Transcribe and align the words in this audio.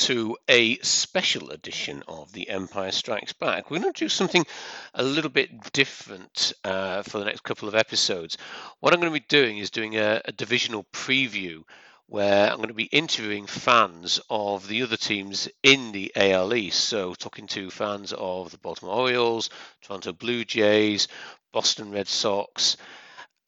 To 0.00 0.36
a 0.46 0.76
special 0.78 1.50
edition 1.50 2.02
of 2.06 2.30
The 2.32 2.50
Empire 2.50 2.92
Strikes 2.92 3.32
Back. 3.32 3.70
We're 3.70 3.80
going 3.80 3.92
to 3.94 3.98
do 3.98 4.10
something 4.10 4.44
a 4.92 5.02
little 5.02 5.30
bit 5.30 5.72
different 5.72 6.52
uh, 6.64 7.02
for 7.02 7.18
the 7.18 7.24
next 7.24 7.44
couple 7.44 7.66
of 7.66 7.74
episodes. 7.74 8.36
What 8.80 8.92
I'm 8.92 9.00
going 9.00 9.12
to 9.12 9.18
be 9.18 9.24
doing 9.26 9.56
is 9.56 9.70
doing 9.70 9.96
a, 9.96 10.20
a 10.24 10.32
divisional 10.32 10.84
preview 10.92 11.62
where 12.08 12.50
I'm 12.50 12.58
going 12.58 12.68
to 12.68 12.74
be 12.74 12.84
interviewing 12.84 13.46
fans 13.46 14.20
of 14.28 14.68
the 14.68 14.82
other 14.82 14.98
teams 14.98 15.48
in 15.62 15.92
the 15.92 16.12
AL 16.14 16.54
East. 16.54 16.84
So, 16.84 17.14
talking 17.14 17.46
to 17.48 17.70
fans 17.70 18.12
of 18.12 18.50
the 18.50 18.58
Baltimore 18.58 18.94
Orioles, 18.94 19.48
Toronto 19.80 20.12
Blue 20.12 20.44
Jays, 20.44 21.08
Boston 21.52 21.90
Red 21.90 22.06
Sox, 22.06 22.76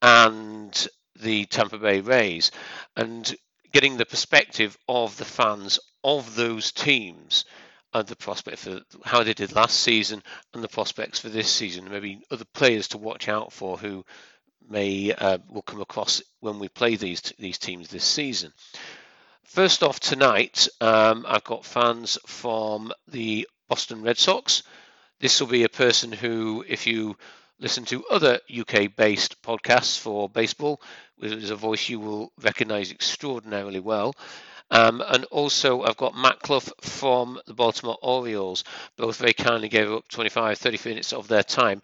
and 0.00 0.88
the 1.20 1.44
Tampa 1.44 1.78
Bay 1.78 2.00
Rays. 2.00 2.50
And 2.96 3.36
getting 3.72 3.96
the 3.96 4.06
perspective 4.06 4.76
of 4.88 5.16
the 5.18 5.24
fans 5.24 5.78
of 6.16 6.34
those 6.34 6.72
teams 6.72 7.44
and 7.92 8.06
the 8.06 8.16
prospect 8.16 8.58
for 8.58 8.80
how 9.04 9.22
they 9.22 9.34
did 9.34 9.54
last 9.54 9.80
season 9.80 10.22
and 10.54 10.62
the 10.62 10.68
prospects 10.68 11.18
for 11.18 11.28
this 11.28 11.50
season. 11.50 11.90
Maybe 11.90 12.22
other 12.30 12.44
players 12.44 12.88
to 12.88 12.98
watch 12.98 13.28
out 13.28 13.52
for 13.52 13.76
who 13.76 14.04
may 14.68 15.12
uh, 15.12 15.38
will 15.48 15.62
come 15.62 15.80
across 15.80 16.22
when 16.40 16.58
we 16.58 16.68
play 16.68 16.96
these 16.96 17.20
these 17.38 17.58
teams 17.58 17.88
this 17.88 18.04
season. 18.04 18.52
First 19.44 19.82
off 19.82 19.98
tonight, 19.98 20.68
um, 20.80 21.24
I've 21.26 21.44
got 21.44 21.64
fans 21.64 22.18
from 22.26 22.92
the 23.08 23.48
Boston 23.68 24.02
Red 24.02 24.18
Sox. 24.18 24.62
This 25.20 25.40
will 25.40 25.48
be 25.48 25.64
a 25.64 25.70
person 25.70 26.12
who, 26.12 26.64
if 26.68 26.86
you 26.86 27.16
listen 27.58 27.84
to 27.86 28.04
other 28.06 28.40
UK 28.56 28.94
based 28.94 29.42
podcasts 29.42 29.98
for 29.98 30.28
baseball, 30.28 30.80
is 31.20 31.50
a 31.50 31.56
voice 31.56 31.88
you 31.88 31.98
will 31.98 32.32
recognise 32.42 32.90
extraordinarily 32.92 33.80
well. 33.80 34.14
Um, 34.70 35.02
and 35.06 35.24
also, 35.26 35.82
I've 35.82 35.96
got 35.96 36.14
Matt 36.14 36.40
Clough 36.40 36.60
from 36.82 37.40
the 37.46 37.54
Baltimore 37.54 37.96
Orioles. 38.02 38.64
Both 38.96 39.16
very 39.16 39.32
kindly 39.32 39.68
gave 39.68 39.90
up 39.90 40.08
25, 40.08 40.58
30 40.58 40.88
minutes 40.88 41.12
of 41.12 41.26
their 41.26 41.42
time. 41.42 41.80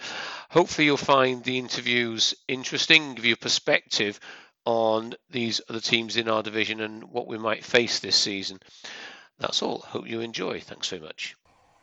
Hopefully, 0.51 0.87
you'll 0.87 0.97
find 0.99 1.43
the 1.43 1.59
interviews 1.59 2.35
interesting, 2.47 3.15
give 3.15 3.25
you 3.25 3.37
perspective 3.37 4.21
on 4.67 5.15
these 5.31 5.61
other 5.69 5.81
teams 5.81 6.17
in 6.17 6.29
our 6.29 6.43
division 6.43 6.81
and 6.81 7.05
what 7.05 7.27
we 7.27 7.39
might 7.39 7.65
face 7.65 8.01
this 8.01 8.17
season. 8.17 8.59
That's 9.39 9.63
all. 9.63 9.79
Hope 9.79 10.09
you 10.09 10.21
enjoy. 10.21 10.61
Thanks 10.61 10.89
very 10.89 11.03
much. 11.03 11.37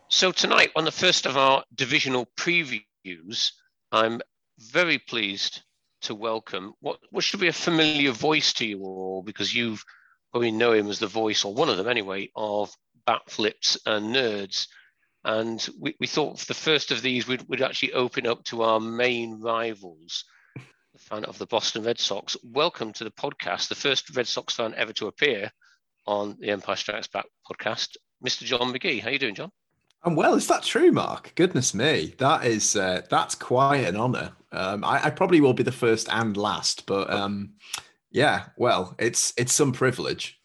So, 0.09 0.31
tonight, 0.31 0.71
on 0.75 0.86
the 0.86 0.91
first 0.91 1.25
of 1.25 1.36
our 1.36 1.63
divisional 1.73 2.27
previews, 2.38 3.52
I'm 3.92 4.21
very 4.59 4.99
pleased 4.99 5.61
to 6.02 6.15
welcome 6.15 6.73
what, 6.80 6.99
what 7.11 7.23
should 7.23 7.39
be 7.39 7.47
a 7.47 7.53
familiar 7.53 8.11
voice 8.11 8.53
to 8.53 8.65
you 8.65 8.81
all 8.81 9.21
because 9.21 9.53
you've 9.53 9.83
probably 10.31 10.52
know 10.52 10.71
him 10.73 10.89
as 10.89 10.99
the 10.99 11.08
voice, 11.08 11.43
or 11.43 11.53
one 11.53 11.69
of 11.69 11.77
them 11.77 11.87
anyway, 11.87 12.30
of 12.36 12.71
bat 13.05 13.21
flips 13.27 13.77
and 13.86 14.15
nerds. 14.15 14.67
And 15.23 15.67
we, 15.80 15.95
we 15.99 16.08
thought 16.08 16.39
the 16.39 16.53
first 16.53 16.92
of 16.92 17.02
these 17.02 17.27
we'd, 17.27 17.47
we'd 17.47 17.61
actually 17.61 17.93
open 17.93 18.25
up 18.25 18.43
to 18.45 18.64
our 18.64 18.80
main 18.80 19.39
rivals, 19.39 20.23
the 20.55 20.99
fan 20.99 21.25
of 21.25 21.37
the 21.37 21.45
Boston 21.45 21.83
Red 21.83 21.99
Sox. 21.99 22.36
Welcome 22.43 22.93
to 22.93 23.03
the 23.03 23.11
podcast, 23.11 23.67
the 23.67 23.75
first 23.75 24.15
Red 24.15 24.27
Sox 24.27 24.55
fan 24.55 24.73
ever 24.75 24.93
to 24.93 25.08
appear 25.08 25.52
on 26.08 26.37
the 26.39 26.49
Empire 26.49 26.75
Strikes 26.75 27.08
Back 27.08 27.25
podcast, 27.49 27.97
Mr. 28.25 28.43
John 28.43 28.73
McGee. 28.73 29.02
How 29.02 29.09
are 29.09 29.14
you 29.14 29.20
doing, 29.20 29.36
John? 29.36 29.52
I'm 30.03 30.15
well. 30.15 30.33
Is 30.33 30.47
that 30.47 30.64
true, 30.64 30.91
Mark? 30.91 31.33
Goodness 31.36 31.75
me, 31.75 32.15
that 32.17 32.45
is 32.45 32.75
uh, 32.75 33.03
that's 33.09 33.36
quite 33.36 33.86
an 33.86 33.95
honour. 33.95 34.31
Um, 34.52 34.83
I, 34.83 35.05
I, 35.05 35.09
probably 35.11 35.39
will 35.39 35.53
be 35.53 35.61
the 35.61 35.71
first 35.71 36.09
and 36.11 36.36
last, 36.36 36.87
but 36.87 37.09
um, 37.11 37.52
yeah, 38.11 38.45
well, 38.58 38.95
it's 38.99 39.33
it's 39.38 39.54
some 39.54 39.72
privilege. 39.72 40.39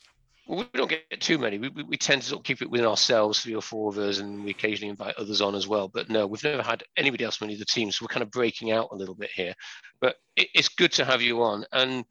Well, 0.47 0.59
we 0.59 0.79
don't 0.79 0.89
get 0.89 1.21
too 1.21 1.39
many. 1.39 1.59
We, 1.59 1.71
we, 1.71 1.83
we, 1.83 1.97
tend 1.97 2.23
to 2.23 2.29
sort 2.29 2.41
of 2.41 2.45
keep 2.45 2.63
it 2.63 2.71
within 2.71 2.87
ourselves, 2.87 3.41
three 3.41 3.57
or 3.57 3.63
four 3.63 3.91
of 3.91 3.99
us, 3.99 4.21
and 4.21 4.45
we 4.45 4.53
occasionally 4.53 4.91
invite 4.91 5.17
others 5.17 5.41
on 5.41 5.57
as 5.57 5.67
well. 5.67 5.89
But 5.89 6.09
no, 6.09 6.29
we've 6.29 6.45
never 6.45 6.63
had 6.63 6.85
anybody 6.97 7.25
else 7.25 7.37
from 7.37 7.47
any 7.47 7.55
of 7.55 7.59
the 7.59 7.65
teams, 7.65 7.97
so 7.97 8.05
we're 8.05 8.15
kind 8.15 8.23
of 8.23 8.31
breaking 8.31 8.71
out 8.71 8.91
a 8.93 8.97
little 8.97 9.17
bit 9.17 9.31
here. 9.35 9.55
But 10.01 10.15
it, 10.37 10.47
it's 10.55 10.69
good 10.69 10.93
to 10.93 11.05
have 11.05 11.21
you 11.21 11.43
on, 11.43 11.65
and, 11.73 12.05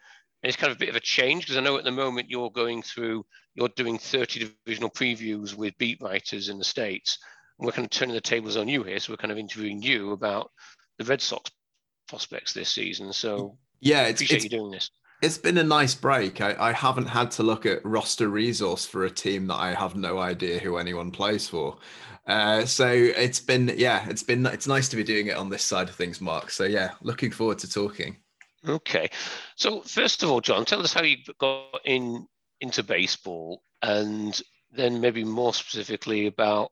it's 0.46 0.58
kind 0.58 0.72
of 0.72 0.78
a 0.78 0.80
bit 0.80 0.90
of 0.90 0.96
a 0.96 1.02
change 1.02 1.44
because 1.44 1.58
I 1.58 1.62
know 1.62 1.78
at 1.78 1.84
the 1.84 1.92
moment 1.92 2.30
you're 2.30 2.52
going 2.52 2.84
through, 2.84 3.26
you're 3.56 3.70
doing 3.70 3.98
30 3.98 4.52
divisional 4.66 4.90
previews 4.90 5.56
with 5.56 5.78
beat 5.78 6.00
writers 6.02 6.50
in 6.50 6.58
the 6.58 6.64
states, 6.64 7.18
and 7.58 7.66
we're 7.66 7.72
kind 7.72 7.86
of 7.86 7.90
turning 7.90 8.16
the 8.16 8.22
tables 8.22 8.58
on 8.58 8.68
you 8.68 8.84
here. 8.84 9.00
So 9.00 9.14
we're 9.14 9.18
kind 9.18 9.32
of 9.32 9.38
interviewing 9.38 9.82
you 9.82 10.12
about 10.12 10.52
the 11.00 11.06
Red 11.06 11.22
Sox 11.22 11.50
prospects 12.08 12.54
this 12.54 12.70
season. 12.70 13.12
So 13.12 13.58
yeah, 13.80 14.04
it's, 14.04 14.22
appreciate 14.22 14.36
it's, 14.38 14.44
you 14.46 14.50
doing 14.52 14.72
this. 14.72 14.92
It's 15.22 15.38
been 15.38 15.58
a 15.58 15.64
nice 15.64 15.96
break. 15.96 16.42
I, 16.42 16.56
I 16.60 16.72
haven't 16.74 17.08
had 17.08 17.32
to 17.32 17.44
look 17.44 17.66
at 17.66 17.84
roster 17.86 18.30
resource 18.30 18.86
for 18.86 19.06
a 19.06 19.10
team 19.10 19.48
that 19.48 19.56
I 19.56 19.74
have 19.74 19.96
no 19.96 20.20
idea 20.20 20.60
who 20.60 20.78
anyone 20.78 21.12
plays 21.12 21.48
for. 21.48 21.78
Uh, 22.28 22.66
so 22.66 22.90
it's 22.90 23.40
been 23.40 23.72
yeah, 23.78 24.08
it's 24.10 24.24
been 24.24 24.46
it's 24.48 24.68
nice 24.68 24.90
to 24.90 24.96
be 24.96 25.04
doing 25.04 25.28
it 25.28 25.38
on 25.38 25.50
this 25.50 25.64
side 25.64 25.90
of 25.90 25.96
things, 25.96 26.20
Mark. 26.20 26.50
So 26.50 26.64
yeah, 26.64 26.92
looking 27.02 27.32
forward 27.32 27.60
to 27.60 27.70
talking. 27.70 28.18
Okay, 28.68 29.10
so 29.56 29.82
first 29.82 30.24
of 30.24 30.32
all, 30.32 30.42
John, 30.42 30.66
tell 30.66 30.82
us 30.82 30.94
how 30.94 31.04
you 31.04 31.18
got 31.40 31.82
in 31.86 32.28
into 32.62 32.82
baseball, 32.82 33.62
and 33.84 34.42
then 34.72 35.02
maybe 35.02 35.24
more 35.24 35.54
specifically 35.54 36.26
about 36.26 36.72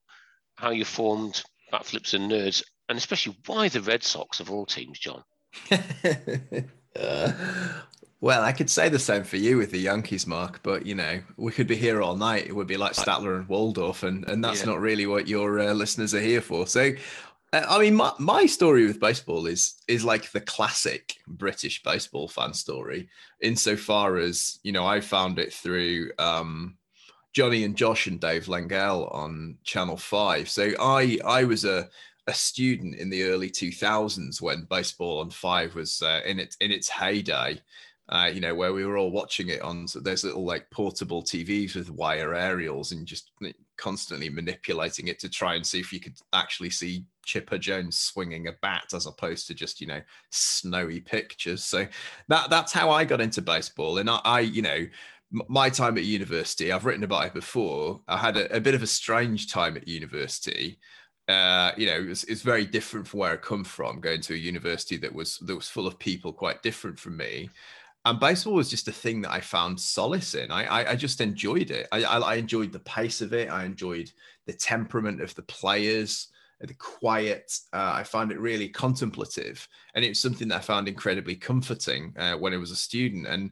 how 0.56 0.72
you 0.72 0.86
formed 0.86 1.44
Bat 1.72 1.86
Flips 1.86 2.16
and 2.16 2.32
Nerds, 2.32 2.64
and 2.90 2.98
especially 2.98 3.38
why 3.46 3.70
the 3.70 3.82
Red 3.82 4.04
Sox 4.04 4.40
of 4.40 4.50
all 4.50 4.66
teams, 4.66 4.98
John. 4.98 5.24
uh, 5.72 5.78
well, 8.24 8.42
I 8.42 8.54
could 8.54 8.70
say 8.70 8.88
the 8.88 9.00
same 9.00 9.26
for 9.26 9.36
you 9.36 9.58
with 9.58 9.72
the 9.72 9.82
Yankees, 9.82 10.26
Mark, 10.26 10.62
but 10.64 10.86
you 10.86 10.96
know, 10.96 11.20
we 11.36 11.52
could 11.52 11.68
be 11.68 11.76
here 11.76 12.02
all 12.02 12.16
night. 12.16 12.48
It 12.48 12.56
would 12.56 12.68
be 12.68 12.78
like 12.78 12.94
Statler 12.94 13.36
and 13.36 13.50
Waldorf, 13.50 14.04
and, 14.04 14.26
and 14.30 14.42
that's 14.42 14.62
yeah. 14.62 14.68
not 14.68 14.80
really 14.80 15.06
what 15.06 15.28
your 15.28 15.60
uh, 15.60 15.74
listeners 15.74 16.16
are 16.16 16.22
here 16.22 16.40
for. 16.40 16.66
So, 16.66 16.94
uh, 17.52 17.66
I 17.68 17.80
mean, 17.80 17.96
my, 17.96 18.14
my 18.20 18.46
story 18.46 18.88
with 18.88 19.02
baseball 19.02 19.46
is 19.46 19.76
is 19.90 20.06
like 20.06 20.32
the 20.32 20.40
classic 20.40 21.18
British 21.28 21.84
baseball 21.84 22.30
fan 22.30 22.54
story, 22.54 23.10
insofar 23.42 24.16
as 24.16 24.58
you 24.64 24.72
know, 24.72 24.86
I 24.86 25.02
found 25.02 25.38
it 25.38 25.52
through 25.52 26.12
um, 26.18 26.78
Johnny 27.34 27.66
and 27.66 27.76
Josh 27.76 28.08
and 28.08 28.22
Dave 28.22 28.48
Lengel 28.48 29.10
on 29.12 29.58
Channel 29.66 29.98
Five. 29.98 30.48
So 30.48 30.72
I 30.80 31.20
I 31.26 31.44
was 31.44 31.66
a 31.66 31.90
a 32.28 32.34
student 32.34 32.96
in 32.96 33.10
the 33.10 33.24
early 33.24 33.50
2000s 33.50 34.42
when 34.42 34.66
baseball 34.70 35.20
on 35.20 35.30
five 35.30 35.76
was 35.76 36.02
uh, 36.02 36.22
in 36.26 36.40
its 36.40 36.56
in 36.62 36.72
its 36.72 36.88
heyday 36.88 37.62
uh, 38.10 38.30
you 38.32 38.42
know, 38.42 38.54
where 38.54 38.74
we 38.74 38.86
were 38.86 38.98
all 38.98 39.12
watching 39.12 39.48
it 39.48 39.62
on 39.62 39.88
so 39.88 40.00
there's 40.00 40.26
little 40.26 40.46
like 40.46 40.70
portable 40.72 41.24
TVs 41.24 41.76
with 41.76 41.90
wire 41.90 42.34
aerials 42.34 42.92
and 42.92 43.08
just 43.08 43.32
constantly 43.78 44.30
manipulating 44.30 45.08
it 45.08 45.20
to 45.20 45.30
try 45.30 45.56
and 45.56 45.66
see 45.66 45.80
if 45.80 45.94
you 45.94 46.00
could 46.00 46.18
actually 46.34 46.70
see 46.70 47.06
Chipper 47.26 47.58
Jones 47.58 47.98
swinging 47.98 48.48
a 48.48 48.54
bat 48.62 48.94
as 48.94 49.06
opposed 49.06 49.48
to 49.48 49.54
just 49.54 49.80
you 49.80 49.88
know 49.88 50.02
snowy 50.32 51.00
pictures. 51.00 51.64
So 51.64 51.88
that 52.28 52.50
that's 52.50 52.74
how 52.74 52.90
I 52.90 53.06
got 53.06 53.22
into 53.22 53.42
baseball, 53.42 53.98
and 53.98 54.10
I, 54.10 54.20
I 54.26 54.40
you 54.42 54.62
know 54.62 54.86
my 55.48 55.70
time 55.70 55.98
at 55.98 56.04
university, 56.04 56.72
I've 56.72 56.86
written 56.86 57.04
about 57.04 57.26
it 57.28 57.34
before. 57.34 58.02
I 58.08 58.18
had 58.18 58.38
a, 58.38 58.56
a 58.56 58.62
bit 58.62 58.76
of 58.76 58.84
a 58.84 58.88
strange 58.88 59.52
time 59.52 59.76
at 59.78 59.88
university. 59.88 60.78
Uh, 61.28 61.72
you 61.76 61.88
know, 61.88 62.06
it's, 62.08 62.24
it's 62.26 62.44
very 62.44 62.66
different 62.66 63.08
from 63.08 63.22
where 63.22 63.32
I 63.32 63.38
come 63.38 63.64
from, 63.64 64.00
going 64.00 64.22
to 64.22 64.34
a 64.34 64.38
university 64.38 64.98
that 64.98 65.14
was 65.14 65.38
that 65.40 65.56
was 65.56 65.70
full 65.70 65.88
of 65.88 65.98
people 65.98 66.34
quite 66.34 66.62
different 66.62 67.00
from 67.00 67.18
me 67.18 67.50
and 68.06 68.20
baseball 68.20 68.54
was 68.54 68.70
just 68.70 68.88
a 68.88 68.92
thing 68.92 69.22
that 69.22 69.32
I 69.32 69.40
found 69.40 69.80
solace 69.80 70.36
in. 70.36 70.52
I 70.52 70.66
I, 70.66 70.92
I 70.92 70.96
just 70.96 71.22
enjoyed 71.22 71.72
it. 71.72 71.88
I, 71.92 72.04
I, 72.04 72.18
I 72.20 72.36
enjoyed 72.36 72.72
the 72.72 72.80
pace 72.80 73.22
of 73.22 73.34
it. 73.34 73.50
I 73.50 73.66
enjoyed 73.66 74.12
the 74.46 74.54
temperament 74.54 75.22
of 75.22 75.34
the 75.36 75.44
players, 75.44 76.28
the 76.60 76.74
quiet. 76.74 77.58
Uh, 77.72 77.94
I 77.96 78.04
found 78.04 78.32
it 78.32 78.40
really 78.40 78.68
contemplative, 78.70 79.68
and 79.96 80.04
it 80.04 80.10
was 80.10 80.22
something 80.22 80.50
that 80.50 80.58
I 80.58 80.62
found 80.62 80.88
incredibly 80.88 81.36
comforting 81.36 82.14
uh, 82.18 82.34
when 82.34 82.54
I 82.54 82.58
was 82.58 82.72
a 82.72 82.76
student. 82.76 83.28
And 83.28 83.52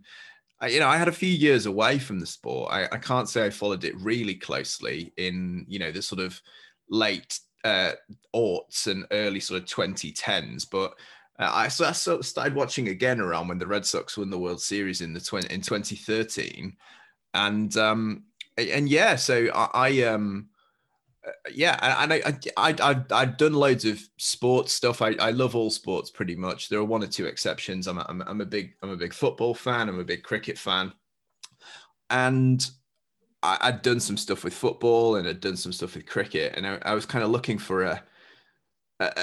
I, 0.59 0.68
you 0.68 0.80
know, 0.80 0.88
I 0.88 0.98
had 0.98 1.07
a 1.07 1.13
few 1.13 1.30
years 1.30 1.65
away 1.65 1.98
from 1.98 2.19
the 2.19 2.25
sport. 2.25 2.71
I, 2.71 2.86
I 2.86 2.98
can't 2.98 3.30
say 3.30 3.45
I 3.45 3.50
followed 3.50 3.83
it 3.83 4.00
really 4.00 4.36
closely 4.36 5.13
in 5.18 5.65
you 5.68 5.80
know 5.80 5.92
the 5.92 6.01
sort 6.01 6.21
of 6.21 6.42
late 6.89 7.39
uh, 7.63 7.94
aughts 8.36 8.88
and 8.88 9.06
early 9.12 9.39
sort 9.39 9.62
of 9.62 9.68
2010s, 9.69 10.65
but 10.69 10.92
uh, 10.92 10.95
I 11.41 11.67
so 11.67 11.85
I 11.85 11.91
sort 11.91 12.19
of 12.19 12.25
started 12.25 12.55
watching 12.55 12.89
again 12.89 13.19
around 13.19 13.47
when 13.47 13.57
the 13.57 13.67
Red 13.67 13.85
Sox 13.85 14.17
won 14.17 14.29
the 14.29 14.38
World 14.38 14.61
Series 14.61 15.01
in 15.01 15.13
the 15.13 15.19
20, 15.19 15.53
in 15.53 15.61
2013, 15.61 16.75
and 17.33 17.77
um 17.77 18.23
and 18.57 18.88
yeah, 18.88 19.15
so 19.15 19.49
I, 19.53 19.69
I 19.73 20.03
um 20.03 20.49
uh, 21.25 21.31
yeah, 21.53 21.77
and 22.01 22.13
I, 22.13 22.21
I 22.57 22.73
I 22.81 23.03
I've 23.11 23.38
done 23.38 23.53
loads 23.53 23.85
of 23.85 24.01
sports 24.17 24.73
stuff. 24.73 25.01
I, 25.01 25.13
I 25.19 25.31
love 25.31 25.55
all 25.55 25.69
sports 25.69 26.09
pretty 26.09 26.35
much. 26.35 26.69
There 26.69 26.79
are 26.79 26.85
one 26.85 27.03
or 27.03 27.07
two 27.07 27.25
exceptions. 27.25 27.88
I'm 27.88 27.99
a, 27.99 28.05
I'm, 28.09 28.21
I'm 28.23 28.41
a 28.41 28.45
big 28.45 28.73
I'm 28.81 28.89
a 28.89 28.97
big 28.97 29.13
football 29.13 29.53
fan. 29.53 29.89
I'm 29.89 29.99
a 29.99 30.03
big 30.03 30.23
cricket 30.23 30.57
fan, 30.57 30.93
and 32.09 32.67
I, 33.43 33.57
had 33.61 33.81
done 33.81 33.99
some 33.99 34.17
stuff 34.17 34.43
with 34.43 34.53
football 34.53 35.15
and 35.15 35.27
I'd 35.27 35.39
done 35.39 35.57
some 35.57 35.71
stuff 35.71 35.95
with 35.95 36.05
cricket, 36.05 36.53
and 36.55 36.67
I, 36.67 36.79
I 36.83 36.93
was 36.93 37.05
kind 37.05 37.23
of 37.23 37.31
looking 37.31 37.57
for 37.57 37.83
a 37.83 38.03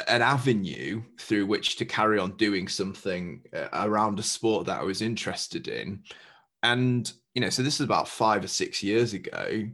an 0.09 0.23
avenue 0.23 1.03
through 1.19 1.47
which 1.47 1.77
to 1.77 1.85
carry 1.85 2.19
on 2.19 2.37
doing 2.37 2.69
something 2.69 3.43
uh, 3.55 3.69
around 3.73 4.19
a 4.19 4.23
sport 4.23 4.67
that 4.67 4.81
I 4.81 4.85
was 4.85 5.03
interested 5.03 5.69
in. 5.69 6.03
And 6.63 7.11
you 7.35 7.41
know, 7.41 7.51
so 7.51 7.63
this 7.63 7.75
is 7.75 7.83
about 7.83 8.09
five 8.09 8.43
or 8.43 8.49
six 8.49 8.83
years 8.83 9.15
ago. 9.15 9.69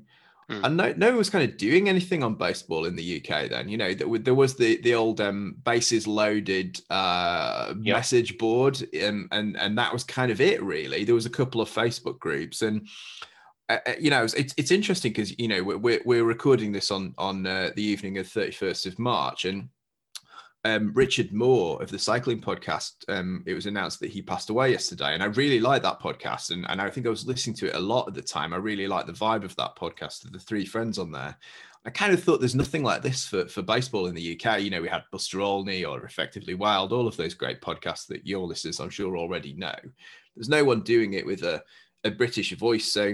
Mm. 0.51 0.65
And 0.65 0.77
no, 0.77 0.95
no 0.99 1.07
one 1.09 1.17
was 1.17 1.31
kind 1.31 1.49
of 1.49 1.57
doing 1.57 1.89
anything 1.89 2.23
on 2.23 2.35
baseball 2.35 2.85
in 2.85 2.97
the 2.97 3.17
UK 3.17 3.49
then. 3.49 3.69
You 3.71 3.79
know, 3.79 3.95
there, 3.95 4.19
there 4.19 4.35
was 4.35 4.57
the 4.57 4.79
the 4.83 4.95
old 4.95 5.21
um, 5.23 5.57
bases 5.65 6.07
loaded 6.07 6.79
uh, 6.91 7.73
yep. 7.81 7.97
message 7.97 8.37
board, 8.37 8.77
um, 9.03 9.29
and 9.33 9.57
and 9.57 9.79
that 9.79 9.93
was 9.93 10.05
kind 10.05 10.31
of 10.31 10.43
it 10.43 10.63
really. 10.63 11.05
There 11.05 11.15
was 11.15 11.25
a 11.25 11.31
couple 11.31 11.63
of 11.63 11.71
Facebook 11.71 12.19
groups, 12.19 12.61
and 12.61 12.87
uh, 13.71 13.79
uh 13.87 13.93
you 13.99 14.11
know, 14.11 14.25
it's 14.25 14.35
it's 14.59 14.71
interesting 14.71 15.13
because 15.13 15.39
you 15.39 15.49
know 15.49 15.63
we're 15.63 16.03
we're 16.05 16.25
recording 16.25 16.73
this 16.73 16.91
on 16.91 17.15
on 17.17 17.47
uh, 17.47 17.71
the 17.75 17.83
evening 17.83 18.19
of 18.19 18.29
thirty 18.29 18.53
first 18.53 18.85
of 18.85 18.99
March, 18.99 19.47
and 19.47 19.71
um, 20.65 20.93
Richard 20.95 21.33
Moore 21.33 21.83
of 21.83 21.91
the 21.91 21.99
Cycling 21.99 22.41
Podcast, 22.41 22.93
um, 23.09 23.43
it 23.47 23.55
was 23.55 23.67
announced 23.67 24.01
that 24.01 24.11
he 24.11 24.23
passed 24.23 24.49
away 24.49 24.71
yesterday. 24.71 25.13
And 25.13 25.23
I 25.23 25.27
really 25.27 25.61
like 25.61 25.83
that 25.83 26.01
podcast. 26.01 26.51
And, 26.51 26.65
and 26.69 26.81
I 26.81 26.89
think 26.89 27.07
I 27.07 27.11
was 27.11 27.27
listening 27.27 27.57
to 27.57 27.69
it 27.69 27.75
a 27.75 27.81
lot 27.81 28.09
at 28.09 28.15
the 28.15 28.23
time. 28.23 28.55
I 28.55 28.57
really 28.57 28.87
like 28.87 29.07
the 29.07 29.13
vibe 29.13 29.45
of 29.45 29.55
that 29.57 29.77
podcast, 29.77 30.31
the 30.31 30.39
three 30.39 30.65
friends 30.65 30.99
on 30.99 31.13
there. 31.13 31.37
I 31.87 31.91
kind 31.91 32.15
of 32.15 32.23
thought 32.23 32.41
there's 32.41 32.55
nothing 32.55 32.83
like 32.83 33.03
this 33.03 33.27
for, 33.27 33.47
for 33.47 33.61
baseball 33.61 34.07
in 34.07 34.15
the 34.15 34.41
UK. 34.41 34.63
You 34.63 34.71
know, 34.71 34.81
we 34.81 34.89
had 34.89 35.03
Buster 35.13 35.43
Olney 35.43 35.85
or 35.85 36.03
Effectively 36.05 36.55
Wild, 36.55 36.95
all 36.95 37.07
of 37.07 37.17
those 37.19 37.35
great 37.35 37.61
podcasts 37.61 38.07
that 38.07 38.27
your 38.27 38.47
listeners, 38.47 38.81
I'm 38.81 38.89
sure, 38.89 39.19
already 39.19 39.53
know. 39.53 39.75
There's 40.35 40.49
no 40.49 40.65
one 40.65 40.81
doing 40.81 41.13
it 41.13 41.27
with 41.27 41.43
a, 41.43 41.63
a 42.05 42.11
British 42.11 42.57
voice. 42.57 42.91
So 42.91 43.13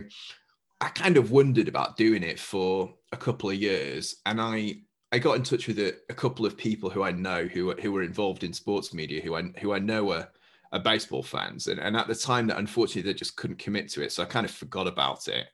I 0.80 0.88
kind 0.90 1.16
of 1.16 1.32
wondered 1.32 1.66
about 1.66 1.96
doing 1.96 2.22
it 2.22 2.38
for 2.38 2.94
a 3.10 3.16
couple 3.16 3.50
of 3.50 3.56
years. 3.56 4.16
And 4.24 4.40
I 4.40 4.82
I 5.12 5.18
got 5.18 5.36
in 5.36 5.42
touch 5.42 5.66
with 5.66 5.78
a, 5.78 5.96
a, 6.08 6.14
couple 6.14 6.46
of 6.46 6.56
people 6.56 6.88
who 6.88 7.02
I 7.02 7.10
know 7.10 7.44
who 7.44 7.72
who 7.72 7.92
were 7.92 8.02
involved 8.02 8.44
in 8.44 8.52
sports 8.52 8.94
media 8.94 9.20
who 9.20 9.34
I 9.34 9.42
who 9.60 9.72
I 9.72 9.78
know 9.78 10.12
are, 10.12 10.28
are 10.72 10.80
baseball 10.80 11.22
fans. 11.22 11.66
And, 11.66 11.80
and 11.80 11.96
at 11.96 12.06
the 12.06 12.14
time 12.14 12.46
that 12.46 12.58
unfortunately 12.58 13.10
they 13.10 13.18
just 13.18 13.36
couldn't 13.36 13.58
commit 13.58 13.88
to 13.90 14.02
it 14.02 14.12
so 14.12 14.22
I 14.22 14.26
kind 14.26 14.46
of 14.46 14.52
forgot 14.52 14.86
about 14.86 15.26
it. 15.28 15.46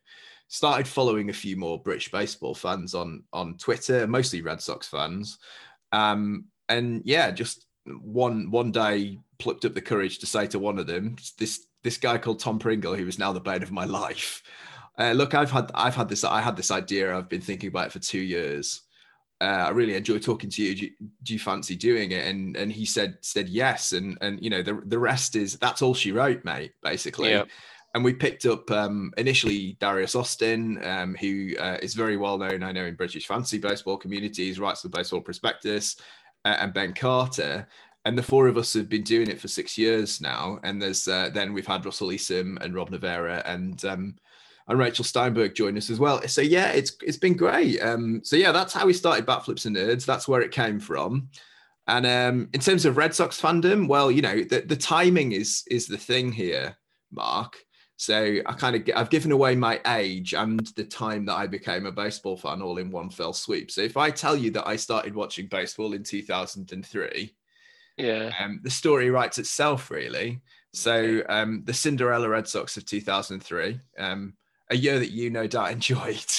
Started 0.48 0.86
following 0.86 1.30
a 1.30 1.34
few 1.34 1.56
more 1.56 1.82
British 1.82 2.10
baseball 2.10 2.54
fans 2.54 2.94
on 2.94 3.24
on 3.32 3.56
Twitter 3.56 4.06
mostly 4.06 4.42
Red 4.42 4.60
Sox 4.60 4.86
fans. 4.86 5.38
Um, 5.92 6.46
and 6.68 7.02
yeah 7.04 7.30
just 7.30 7.66
one 7.86 8.50
one 8.50 8.72
day 8.72 9.18
plucked 9.38 9.64
up 9.64 9.74
the 9.74 9.80
courage 9.80 10.18
to 10.18 10.26
say 10.26 10.46
to 10.48 10.58
one 10.58 10.78
of 10.78 10.86
them 10.86 11.16
this 11.38 11.66
this 11.82 11.96
guy 11.96 12.18
called 12.18 12.40
Tom 12.40 12.58
Pringle 12.58 12.94
who 12.94 13.06
is 13.06 13.18
now 13.18 13.32
the 13.32 13.40
bane 13.40 13.62
of 13.62 13.72
my 13.72 13.84
life. 14.02 14.42
Uh, 14.98 15.12
look 15.12 15.34
I've 15.34 15.50
had 15.50 15.70
I've 15.74 15.94
had 15.94 16.10
this 16.10 16.24
I 16.24 16.42
had 16.42 16.56
this 16.56 16.70
idea 16.70 17.16
I've 17.16 17.30
been 17.30 17.40
thinking 17.40 17.68
about 17.68 17.86
it 17.86 17.92
for 17.92 18.00
two 18.00 18.20
years 18.20 18.82
uh, 19.40 19.44
I 19.66 19.70
really 19.70 19.94
enjoy 19.94 20.18
talking 20.18 20.50
to 20.50 20.62
you. 20.62 20.74
Do, 20.74 20.84
you. 20.84 20.90
do, 21.22 21.32
you 21.34 21.38
fancy 21.38 21.76
doing 21.76 22.12
it? 22.12 22.26
And 22.26 22.56
and 22.56 22.72
he 22.72 22.84
said 22.86 23.18
said 23.20 23.48
yes. 23.48 23.92
And 23.92 24.16
and 24.20 24.42
you 24.42 24.50
know 24.50 24.62
the 24.62 24.80
the 24.86 24.98
rest 24.98 25.36
is 25.36 25.56
that's 25.58 25.82
all 25.82 25.94
she 25.94 26.12
wrote, 26.12 26.44
mate. 26.44 26.72
Basically. 26.82 27.30
Yeah. 27.30 27.44
And 27.94 28.04
we 28.04 28.12
picked 28.12 28.44
up 28.44 28.70
um, 28.70 29.10
initially 29.16 29.78
Darius 29.80 30.14
Austin, 30.14 30.84
um, 30.84 31.14
who 31.14 31.56
uh, 31.58 31.78
is 31.80 31.94
very 31.94 32.18
well 32.18 32.36
known, 32.36 32.62
I 32.62 32.70
know, 32.70 32.84
in 32.84 32.94
British 32.94 33.26
fantasy 33.26 33.56
baseball 33.56 33.96
communities, 33.96 34.60
writes 34.60 34.82
the 34.82 34.90
Baseball 34.90 35.22
Prospectus, 35.22 35.96
uh, 36.44 36.56
and 36.60 36.74
Ben 36.74 36.92
Carter. 36.92 37.66
And 38.04 38.16
the 38.16 38.22
four 38.22 38.48
of 38.48 38.58
us 38.58 38.74
have 38.74 38.90
been 38.90 39.02
doing 39.02 39.28
it 39.28 39.40
for 39.40 39.48
six 39.48 39.78
years 39.78 40.20
now. 40.20 40.60
And 40.62 40.80
there's 40.80 41.08
uh, 41.08 41.30
then 41.32 41.54
we've 41.54 41.66
had 41.66 41.86
Russell 41.86 42.08
Easom 42.08 42.60
and 42.62 42.74
Rob 42.74 42.90
Navera 42.90 43.42
and 43.46 43.82
um, 43.86 44.16
and 44.68 44.78
Rachel 44.78 45.04
Steinberg 45.04 45.54
joined 45.54 45.78
us 45.78 45.90
as 45.90 46.00
well. 46.00 46.26
So 46.26 46.40
yeah, 46.40 46.68
it's 46.70 46.92
it's 47.02 47.18
been 47.18 47.36
great. 47.36 47.80
Um, 47.80 48.20
so 48.24 48.36
yeah, 48.36 48.52
that's 48.52 48.72
how 48.72 48.86
we 48.86 48.92
started 48.92 49.26
Batflips 49.26 49.66
and 49.66 49.76
Nerds. 49.76 50.04
That's 50.04 50.26
where 50.26 50.40
it 50.40 50.50
came 50.50 50.80
from. 50.80 51.28
And 51.86 52.04
um, 52.04 52.48
in 52.52 52.60
terms 52.60 52.84
of 52.84 52.96
Red 52.96 53.14
Sox 53.14 53.40
fandom, 53.40 53.86
well, 53.86 54.10
you 54.10 54.22
know, 54.22 54.42
the, 54.42 54.62
the 54.62 54.76
timing 54.76 55.32
is 55.32 55.62
is 55.70 55.86
the 55.86 55.98
thing 55.98 56.32
here, 56.32 56.76
Mark. 57.12 57.58
So 57.96 58.38
I 58.44 58.52
kind 58.52 58.76
of 58.76 58.96
I've 58.96 59.08
given 59.10 59.32
away 59.32 59.54
my 59.54 59.80
age 59.86 60.34
and 60.34 60.66
the 60.76 60.84
time 60.84 61.24
that 61.26 61.34
I 61.34 61.46
became 61.46 61.86
a 61.86 61.92
baseball 61.92 62.36
fan 62.36 62.60
all 62.60 62.78
in 62.78 62.90
one 62.90 63.08
fell 63.08 63.32
sweep. 63.32 63.70
So 63.70 63.82
if 63.82 63.96
I 63.96 64.10
tell 64.10 64.36
you 64.36 64.50
that 64.52 64.66
I 64.66 64.76
started 64.76 65.14
watching 65.14 65.46
baseball 65.46 65.94
in 65.94 66.02
2003, 66.02 67.34
yeah, 67.96 68.32
um, 68.38 68.60
the 68.62 68.70
story 68.70 69.10
writes 69.10 69.38
itself 69.38 69.90
really. 69.90 70.40
So 70.74 71.22
um, 71.28 71.62
the 71.64 71.72
Cinderella 71.72 72.28
Red 72.28 72.48
Sox 72.48 72.76
of 72.76 72.84
2003. 72.84 73.80
Um, 73.96 74.34
a 74.70 74.76
year 74.76 74.98
that 74.98 75.10
you 75.10 75.30
no 75.30 75.46
doubt 75.46 75.70
enjoyed. 75.72 76.32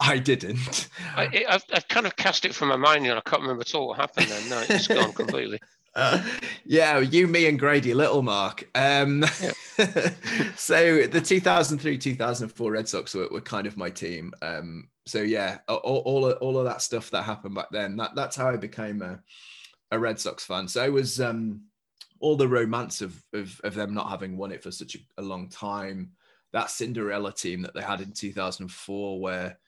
I 0.00 0.18
didn't. 0.18 0.88
I, 1.14 1.44
have 1.48 1.64
I've 1.72 1.88
kind 1.88 2.06
of 2.06 2.16
cast 2.16 2.44
it 2.44 2.54
from 2.54 2.68
my 2.68 2.76
mind 2.76 3.06
and 3.06 3.18
I 3.18 3.20
can't 3.20 3.42
remember 3.42 3.62
at 3.62 3.74
all 3.74 3.88
what 3.88 3.98
happened 3.98 4.28
then. 4.28 4.48
No, 4.48 4.64
it's 4.68 4.86
gone 4.86 5.12
completely. 5.12 5.60
Uh, 5.94 6.22
yeah, 6.64 7.00
you, 7.00 7.26
me, 7.26 7.48
and 7.48 7.58
Grady 7.58 7.92
Little, 7.92 8.22
Mark. 8.22 8.68
Um, 8.76 9.24
yeah. 9.42 9.50
so 10.56 11.06
the 11.06 11.20
2003 11.20 11.98
2004 11.98 12.70
Red 12.70 12.88
Sox 12.88 13.14
were, 13.14 13.26
were 13.32 13.40
kind 13.40 13.66
of 13.66 13.76
my 13.76 13.90
team. 13.90 14.32
Um, 14.40 14.90
so 15.06 15.22
yeah, 15.22 15.58
all, 15.66 16.02
all, 16.04 16.26
of, 16.26 16.38
all 16.38 16.56
of 16.56 16.66
that 16.66 16.82
stuff 16.82 17.10
that 17.10 17.24
happened 17.24 17.56
back 17.56 17.68
then, 17.72 17.96
that, 17.96 18.14
that's 18.14 18.36
how 18.36 18.48
I 18.48 18.56
became 18.56 19.02
a, 19.02 19.18
a 19.90 19.98
Red 19.98 20.20
Sox 20.20 20.44
fan. 20.44 20.68
So 20.68 20.84
it 20.84 20.92
was 20.92 21.20
um, 21.20 21.62
all 22.20 22.36
the 22.36 22.46
romance 22.46 23.00
of, 23.00 23.20
of, 23.32 23.60
of 23.64 23.74
them 23.74 23.92
not 23.92 24.10
having 24.10 24.36
won 24.36 24.52
it 24.52 24.62
for 24.62 24.70
such 24.70 24.94
a, 24.94 24.98
a 25.20 25.22
long 25.22 25.48
time 25.48 26.12
that 26.52 26.70
Cinderella 26.70 27.32
team 27.32 27.62
that 27.62 27.74
they 27.74 27.82
had 27.82 28.00
in 28.00 28.12
2004, 28.12 29.20
where 29.20 29.58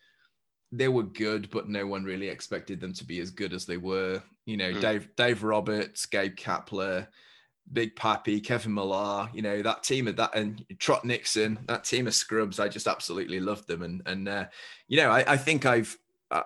they 0.73 0.89
were 0.89 1.03
good, 1.03 1.51
but 1.51 1.69
no 1.69 1.87
one 1.87 2.05
really 2.05 2.29
expected 2.29 2.81
them 2.81 2.93
to 2.95 3.05
be 3.05 3.21
as 3.21 3.31
good 3.31 3.53
as 3.53 3.67
they 3.67 3.77
were. 3.77 4.23
You 4.47 4.57
know, 4.57 4.73
mm. 4.73 4.81
Dave 4.81 5.09
Dave 5.17 5.43
Roberts, 5.43 6.07
Gabe 6.07 6.37
Kapler, 6.37 7.09
Big 7.73 7.95
Papi, 7.97 8.43
Kevin 8.43 8.75
Millar, 8.75 9.29
you 9.33 9.43
know, 9.43 9.63
that 9.63 9.83
team 9.83 10.09
of 10.09 10.17
that 10.17 10.35
and 10.35 10.65
Trot 10.79 11.05
Nixon, 11.05 11.59
that 11.67 11.85
team 11.85 12.07
of 12.07 12.15
scrubs, 12.15 12.59
I 12.59 12.69
just 12.69 12.87
absolutely 12.87 13.41
loved 13.41 13.67
them. 13.67 13.83
And 13.83 14.03
and 14.07 14.29
uh, 14.29 14.47
you 14.89 14.97
know, 14.97 15.11
I, 15.11 15.33
I 15.33 15.37
think 15.37 15.67
I've 15.67 15.97
uh, 16.31 16.43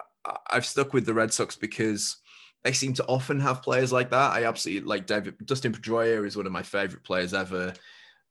I've 0.50 0.66
stuck 0.66 0.92
with 0.92 1.06
the 1.06 1.14
Red 1.14 1.32
Sox 1.32 1.56
because 1.56 2.16
they 2.62 2.72
seem 2.72 2.94
to 2.94 3.06
often 3.06 3.40
have 3.40 3.62
players 3.62 3.92
like 3.92 4.10
that. 4.10 4.32
I 4.32 4.44
absolutely 4.44 4.88
like 4.88 5.06
David 5.06 5.34
Dustin 5.44 5.72
Pedroia 5.72 6.26
is 6.26 6.36
one 6.36 6.46
of 6.46 6.52
my 6.52 6.62
favorite 6.62 7.04
players 7.04 7.34
ever 7.34 7.74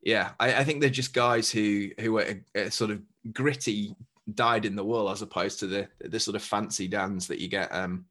yeah, 0.04 0.32
I, 0.40 0.56
I, 0.56 0.64
think 0.64 0.82
they're 0.82 0.90
just 0.90 1.14
guys 1.14 1.50
who 1.50 1.90
who 2.00 2.20
are, 2.20 2.70
sort 2.70 2.92
of 2.92 3.02
gritty, 3.32 3.96
dyed 4.34 4.66
in 4.66 4.76
the 4.76 4.84
wool, 4.84 5.10
as 5.10 5.22
opposed 5.22 5.60
to 5.60 5.68
the 5.68 5.88
the 6.02 6.20
sort 6.20 6.36
of 6.36 6.44
fancy 6.44 6.88
dance 6.88 7.28
that 7.28 7.40
you 7.40 7.48
get 7.48 7.74
um 7.74 8.06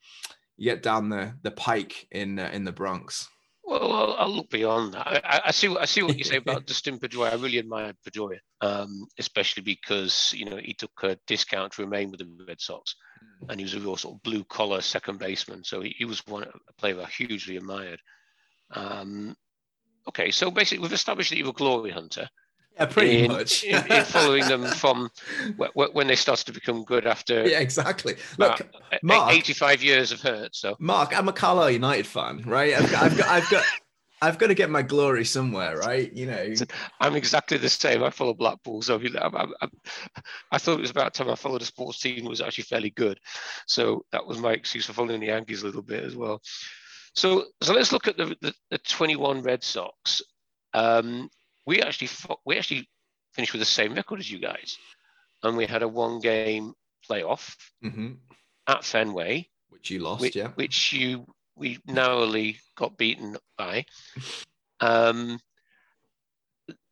you 0.57 0.71
get 0.71 0.83
down 0.83 1.09
the 1.09 1.35
the 1.43 1.51
pike 1.51 2.07
in 2.11 2.39
uh, 2.39 2.51
in 2.53 2.65
the 2.65 2.73
Bronx. 2.73 3.29
Well, 3.65 3.93
I'll, 3.93 4.15
I'll 4.19 4.31
look 4.31 4.51
beyond 4.51 4.95
that. 4.95 5.07
I, 5.25 5.41
I, 5.47 5.51
see. 5.51 5.75
I 5.77 5.85
see 5.85 6.03
what 6.03 6.19
you 6.19 6.25
say 6.25 6.37
about 6.45 6.67
Dustin 6.67 6.99
Pedroia. 6.99 7.33
I 7.33 7.37
really 7.37 7.59
admire 7.59 7.93
Pedroia, 8.07 8.39
um, 8.61 9.07
especially 9.19 9.63
because 9.63 10.33
you 10.35 10.47
know 10.47 10.57
he 10.57 10.75
took 10.75 10.93
a 11.03 11.17
discount 11.27 11.73
to 11.73 11.83
remain 11.83 12.11
with 12.11 12.21
the 12.21 12.45
Red 12.49 12.61
Sox, 12.61 12.97
hmm. 13.41 13.51
and 13.51 13.61
he 13.61 13.65
was 13.65 13.75
a 13.75 13.81
real 13.81 13.97
sort 13.97 14.17
of 14.17 14.23
blue 14.23 14.45
collar 14.45 14.81
second 14.81 15.19
baseman. 15.19 15.63
So 15.63 15.81
he, 15.83 15.95
he 15.99 16.05
was 16.05 16.27
one 16.27 16.45
a 16.45 16.73
player 16.79 17.01
I 17.01 17.07
hugely 17.07 17.57
admired. 17.57 18.01
Um, 18.75 19.37
okay, 20.09 20.30
so 20.30 20.50
basically 20.50 20.82
we've 20.82 20.92
established 20.92 21.30
that 21.30 21.38
you 21.38 21.44
were 21.44 21.50
a 21.50 21.54
glory 21.54 21.90
hunter. 21.90 22.28
Yeah, 22.76 22.87
pretty 22.87 23.25
in, 23.25 23.32
much. 23.32 23.64
in, 23.64 23.75
in, 23.92 24.04
following 24.04 24.47
them 24.47 24.64
from 24.64 25.11
when 25.75 26.06
they 26.06 26.16
started 26.16 26.47
to 26.47 26.52
become 26.52 26.85
good 26.85 27.06
after. 27.06 27.47
Yeah, 27.47 27.61
exactly. 27.61 28.16
Look, 28.38 28.61
uh, 28.61 28.97
Mark, 29.02 29.32
eighty-five 29.32 29.82
years 29.82 30.11
of 30.11 30.23
hurt. 30.23 30.56
So, 30.56 30.76
Mark, 30.78 31.16
I'm 31.16 31.28
a 31.28 31.32
Carlisle 31.32 31.73
United 31.73 32.06
fan, 32.06 32.42
right? 32.47 32.75
I've 32.75 32.90
got, 32.90 33.02
I've 33.02 33.18
got, 33.18 33.28
I've 33.28 33.50
got, 33.50 33.64
I've 34.23 34.38
got 34.38 34.47
to 34.47 34.54
get 34.54 34.71
my 34.71 34.82
glory 34.82 35.25
somewhere, 35.25 35.76
right? 35.76 36.11
You 36.12 36.26
know, 36.26 36.54
I'm 37.00 37.16
exactly 37.16 37.59
the 37.59 37.68
same. 37.68 38.04
I 38.04 38.11
follow 38.11 38.35
Blackpool, 38.35 38.80
so 38.80 38.94
I'm, 38.94 39.37
I'm, 39.37 39.52
I'm, 39.61 39.71
i 40.52 40.59
thought 40.59 40.78
it 40.78 40.82
was 40.82 40.90
about 40.90 41.12
time 41.12 41.28
I 41.28 41.35
followed 41.35 41.61
a 41.61 41.64
sports 41.66 42.00
team 42.00 42.23
that 42.23 42.30
was 42.30 42.40
actually 42.40 42.64
fairly 42.64 42.90
good. 42.90 43.18
So 43.66 44.06
that 44.12 44.25
was 44.25 44.38
my 44.38 44.52
excuse 44.52 44.87
for 44.87 44.92
following 44.92 45.21
the 45.21 45.26
Yankees 45.26 45.62
a 45.62 45.66
little 45.66 45.82
bit 45.82 46.04
as 46.04 46.14
well. 46.14 46.40
So, 47.14 47.45
so 47.62 47.75
let's 47.75 47.92
look 47.92 48.09
at 48.09 48.16
the, 48.16 48.37
the, 48.40 48.54
the 48.71 48.78
21 48.78 49.42
Red 49.42 49.62
Sox. 49.62 50.23
Um, 50.75 51.28
we 51.66 51.83
actually 51.83 52.09
we 52.45 52.59
actually 52.59 52.88
finished 53.35 53.52
with 53.52 53.61
the 53.61 53.66
same 53.66 53.95
record 53.95 54.21
as 54.21 54.31
you 54.31 54.38
guys, 54.38 54.76
and 55.42 55.57
we 55.57 55.66
had 55.66 55.83
a 55.83 55.88
one 55.88 56.21
game 56.21 56.73
playoff 57.09 57.54
mm-hmm. 57.85 58.12
at 58.66 58.85
Fenway, 58.85 59.49
which 59.69 59.90
you 59.90 60.00
lost, 60.00 60.21
which, 60.21 60.37
yeah, 60.37 60.49
which 60.54 60.92
you 60.92 61.26
we 61.57 61.78
narrowly 61.87 62.59
got 62.76 62.97
beaten 62.97 63.37
by. 63.59 63.85
Um, 64.81 65.38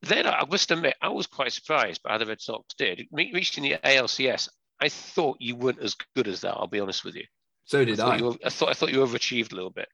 then 0.02 0.26
I 0.26 0.44
must 0.48 0.70
admit, 0.70 0.96
I 1.00 1.08
was 1.08 1.26
quite 1.26 1.52
surprised 1.52 2.02
by 2.02 2.12
how 2.12 2.18
the 2.18 2.26
Red 2.26 2.40
Sox 2.40 2.74
did. 2.74 3.06
Reaching 3.10 3.64
the 3.64 3.78
ALCS, 3.82 4.48
I 4.80 4.88
thought 4.88 5.38
you 5.40 5.56
weren't 5.56 5.80
as 5.80 5.96
good 6.14 6.28
as 6.28 6.40
that. 6.42 6.54
I'll 6.54 6.66
be 6.66 6.80
honest 6.80 7.04
with 7.04 7.14
you. 7.16 7.24
So 7.64 7.84
did 7.84 8.00
I. 8.00 8.14
I. 8.14 8.16
You, 8.16 8.38
I 8.44 8.50
thought 8.50 8.70
I 8.70 8.72
thought 8.72 8.92
you 8.92 8.98
overachieved 8.98 9.52
a 9.52 9.54
little 9.54 9.70
bit. 9.70 9.88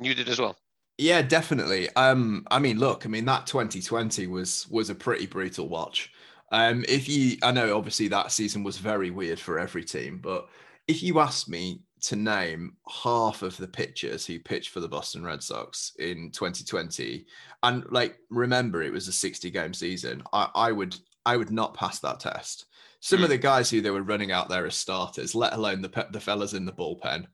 You 0.00 0.14
did 0.14 0.28
as 0.28 0.38
well. 0.38 0.56
Yeah, 0.98 1.22
definitely. 1.22 1.88
Um, 1.96 2.46
I 2.50 2.58
mean, 2.58 2.78
look, 2.78 3.06
I 3.06 3.08
mean 3.08 3.24
that 3.24 3.46
2020 3.46 4.26
was 4.26 4.68
was 4.68 4.90
a 4.90 4.94
pretty 4.94 5.26
brutal 5.26 5.68
watch. 5.68 6.12
Um, 6.52 6.84
if 6.88 7.08
you, 7.08 7.38
I 7.42 7.52
know 7.52 7.76
obviously 7.76 8.08
that 8.08 8.32
season 8.32 8.62
was 8.64 8.76
very 8.76 9.10
weird 9.10 9.38
for 9.38 9.58
every 9.58 9.84
team, 9.84 10.18
but 10.22 10.48
if 10.88 11.02
you 11.02 11.20
asked 11.20 11.48
me 11.48 11.82
to 12.02 12.16
name 12.16 12.76
half 12.88 13.42
of 13.42 13.56
the 13.56 13.68
pitchers 13.68 14.26
who 14.26 14.40
pitched 14.40 14.70
for 14.70 14.80
the 14.80 14.88
Boston 14.88 15.24
Red 15.24 15.42
Sox 15.42 15.92
in 15.98 16.30
2020, 16.32 17.24
and 17.62 17.84
like 17.90 18.18
remember 18.30 18.82
it 18.82 18.92
was 18.92 19.06
a 19.06 19.12
60 19.12 19.50
game 19.50 19.72
season, 19.72 20.22
I, 20.32 20.48
I 20.54 20.72
would 20.72 20.96
I 21.24 21.36
would 21.36 21.50
not 21.50 21.74
pass 21.74 22.00
that 22.00 22.20
test. 22.20 22.66
Some 23.00 23.20
mm. 23.20 23.22
of 23.22 23.28
hmm. 23.28 23.32
the 23.32 23.38
guys 23.38 23.70
who 23.70 23.80
they 23.80 23.90
were 23.90 24.02
running 24.02 24.32
out 24.32 24.48
there 24.48 24.66
as 24.66 24.74
starters, 24.74 25.34
let 25.34 25.52
alone 25.52 25.80
the 25.80 26.06
the 26.10 26.20
fellas 26.20 26.54
in 26.54 26.64
the 26.64 26.72
bullpen, 26.72 27.26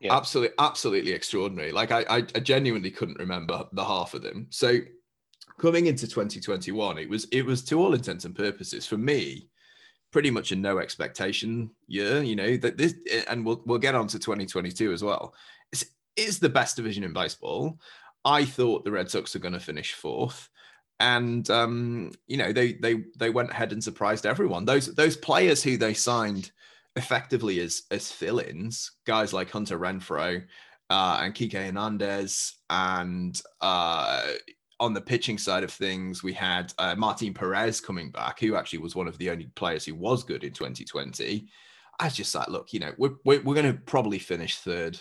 yeah. 0.00 0.16
absolutely 0.16 0.54
absolutely 0.58 1.12
extraordinary. 1.12 1.72
Like 1.72 1.92
I, 1.92 2.04
I 2.08 2.20
genuinely 2.22 2.90
couldn't 2.90 3.18
remember 3.18 3.66
the 3.72 3.84
half 3.84 4.14
of 4.14 4.22
them. 4.22 4.46
So 4.50 4.78
coming 5.58 5.86
into 5.86 6.06
2021, 6.06 6.98
it 6.98 7.08
was 7.08 7.26
it 7.30 7.44
was 7.44 7.62
to 7.64 7.78
all 7.78 7.94
intents 7.94 8.24
and 8.24 8.34
purposes 8.34 8.86
for 8.86 8.96
me 8.96 9.48
pretty 10.10 10.30
much 10.30 10.52
a 10.52 10.56
no 10.56 10.78
expectation 10.78 11.70
year. 11.86 12.22
You 12.22 12.36
know 12.36 12.56
that 12.56 12.76
this, 12.76 12.94
and 13.28 13.44
we'll 13.44 13.62
we'll 13.66 13.78
get 13.78 13.94
on 13.94 14.06
to 14.08 14.18
2022 14.18 14.92
as 14.92 15.02
well. 15.02 15.34
It's, 15.72 15.84
it's 16.16 16.38
the 16.38 16.48
best 16.48 16.76
division 16.76 17.04
in 17.04 17.12
baseball. 17.12 17.78
I 18.24 18.44
thought 18.44 18.84
the 18.84 18.90
Red 18.90 19.10
Sox 19.10 19.34
are 19.34 19.40
going 19.40 19.54
to 19.54 19.60
finish 19.60 19.94
fourth, 19.94 20.48
and 20.98 21.48
um, 21.50 22.10
you 22.26 22.36
know 22.36 22.52
they 22.52 22.74
they 22.74 23.04
they 23.18 23.30
went 23.30 23.50
ahead 23.50 23.72
and 23.72 23.82
surprised 23.82 24.26
everyone. 24.26 24.64
Those 24.64 24.94
those 24.94 25.16
players 25.16 25.62
who 25.62 25.76
they 25.76 25.94
signed 25.94 26.50
effectively 26.96 27.60
as 27.60 27.82
as 27.90 28.10
fill-ins, 28.10 28.92
guys 29.06 29.32
like 29.32 29.50
Hunter 29.50 29.78
Renfroe 29.78 30.44
uh, 30.88 31.20
and 31.22 31.34
Kike 31.34 31.52
Hernandez, 31.52 32.56
and 32.68 33.40
uh, 33.60 34.26
on 34.80 34.94
the 34.94 35.00
pitching 35.00 35.38
side 35.38 35.62
of 35.62 35.70
things, 35.70 36.22
we 36.22 36.32
had 36.32 36.72
uh, 36.78 36.94
Martin 36.94 37.34
Perez 37.34 37.80
coming 37.80 38.10
back, 38.10 38.40
who 38.40 38.56
actually 38.56 38.78
was 38.78 38.96
one 38.96 39.06
of 39.06 39.18
the 39.18 39.30
only 39.30 39.50
players 39.54 39.84
who 39.84 39.94
was 39.94 40.24
good 40.24 40.42
in 40.42 40.52
2020. 40.52 41.48
I 42.00 42.04
was 42.04 42.16
just 42.16 42.34
like, 42.34 42.48
look, 42.48 42.72
you 42.72 42.80
know, 42.80 42.92
we're, 42.96 43.12
we're, 43.26 43.42
we're 43.42 43.54
going 43.54 43.70
to 43.70 43.78
probably 43.78 44.18
finish 44.18 44.56
third 44.56 44.98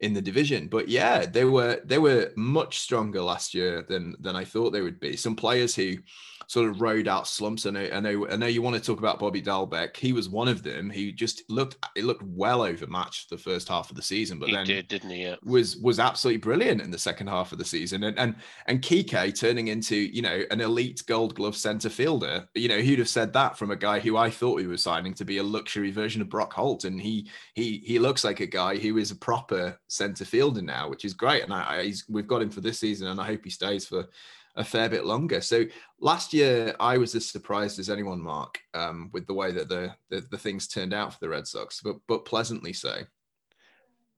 in 0.00 0.12
the 0.12 0.20
division. 0.20 0.68
But 0.68 0.88
yeah, 0.88 1.24
they 1.24 1.44
were 1.44 1.80
they 1.84 1.98
were 1.98 2.32
much 2.36 2.80
stronger 2.80 3.22
last 3.22 3.54
year 3.54 3.86
than 3.88 4.14
than 4.20 4.36
I 4.36 4.44
thought 4.44 4.70
they 4.70 4.82
would 4.82 5.00
be. 5.00 5.16
Some 5.16 5.36
players 5.36 5.74
who 5.74 5.94
sort 6.46 6.68
of 6.68 6.80
rode 6.80 7.08
out 7.08 7.26
slumps. 7.26 7.66
I 7.66 7.70
know, 7.70 7.88
I 7.92 8.00
know, 8.00 8.28
I 8.28 8.36
know 8.36 8.46
you 8.46 8.62
want 8.62 8.76
to 8.76 8.82
talk 8.82 8.98
about 8.98 9.18
Bobby 9.18 9.42
Dalbec. 9.42 9.96
He 9.96 10.12
was 10.12 10.28
one 10.28 10.48
of 10.48 10.62
them. 10.62 10.90
He 10.90 11.12
just 11.12 11.42
looked, 11.48 11.76
it 11.96 12.04
looked 12.04 12.22
well 12.22 12.62
overmatched 12.62 13.30
the 13.30 13.38
first 13.38 13.68
half 13.68 13.90
of 13.90 13.96
the 13.96 14.02
season, 14.02 14.38
but 14.38 14.48
he 14.48 14.54
then 14.54 14.66
did, 14.66 14.88
didn't 14.88 15.10
he? 15.10 15.22
Yeah. 15.22 15.36
Was 15.44 15.76
was 15.76 15.98
absolutely 15.98 16.38
brilliant 16.38 16.80
in 16.80 16.90
the 16.90 16.98
second 16.98 17.28
half 17.28 17.52
of 17.52 17.58
the 17.58 17.64
season, 17.64 18.04
and 18.04 18.18
and 18.18 18.34
and 18.66 18.82
Kike 18.82 19.38
turning 19.38 19.68
into 19.68 19.96
you 19.96 20.22
know 20.22 20.42
an 20.50 20.60
elite 20.60 21.02
Gold 21.06 21.34
Glove 21.34 21.56
center 21.56 21.88
fielder. 21.88 22.48
You 22.54 22.68
know, 22.68 22.80
who'd 22.80 22.98
have 22.98 23.08
said 23.08 23.32
that 23.32 23.58
from 23.58 23.70
a 23.70 23.76
guy 23.76 24.00
who 24.00 24.16
I 24.16 24.30
thought 24.30 24.60
he 24.60 24.66
was 24.66 24.82
signing 24.82 25.14
to 25.14 25.24
be 25.24 25.38
a 25.38 25.42
luxury 25.42 25.90
version 25.90 26.22
of 26.22 26.28
Brock 26.28 26.52
Holt, 26.52 26.84
and 26.84 27.00
he 27.00 27.30
he 27.54 27.82
he 27.84 27.98
looks 27.98 28.24
like 28.24 28.40
a 28.40 28.46
guy 28.46 28.76
who 28.76 28.98
is 28.98 29.10
a 29.10 29.16
proper 29.16 29.78
center 29.88 30.24
fielder 30.24 30.62
now, 30.62 30.88
which 30.88 31.04
is 31.04 31.14
great. 31.14 31.42
And 31.42 31.52
I, 31.52 31.62
I 31.62 31.92
we've 32.08 32.26
got 32.26 32.42
him 32.42 32.50
for 32.50 32.60
this 32.60 32.78
season, 32.78 33.08
and 33.08 33.20
I 33.20 33.26
hope 33.26 33.44
he 33.44 33.50
stays 33.50 33.86
for 33.86 34.06
a 34.54 34.64
fair 34.64 34.88
bit 34.88 35.04
longer. 35.04 35.40
So 35.40 35.64
last 36.00 36.32
year, 36.32 36.74
I 36.78 36.98
was 36.98 37.14
as 37.14 37.28
surprised 37.28 37.78
as 37.78 37.88
anyone, 37.88 38.20
Mark, 38.20 38.60
um, 38.74 39.10
with 39.12 39.26
the 39.26 39.34
way 39.34 39.52
that 39.52 39.68
the, 39.68 39.94
the, 40.10 40.20
the 40.30 40.38
things 40.38 40.68
turned 40.68 40.92
out 40.92 41.12
for 41.12 41.18
the 41.20 41.28
Red 41.28 41.46
Sox, 41.46 41.80
but 41.82 41.96
but 42.06 42.24
pleasantly 42.24 42.72
so. 42.72 43.02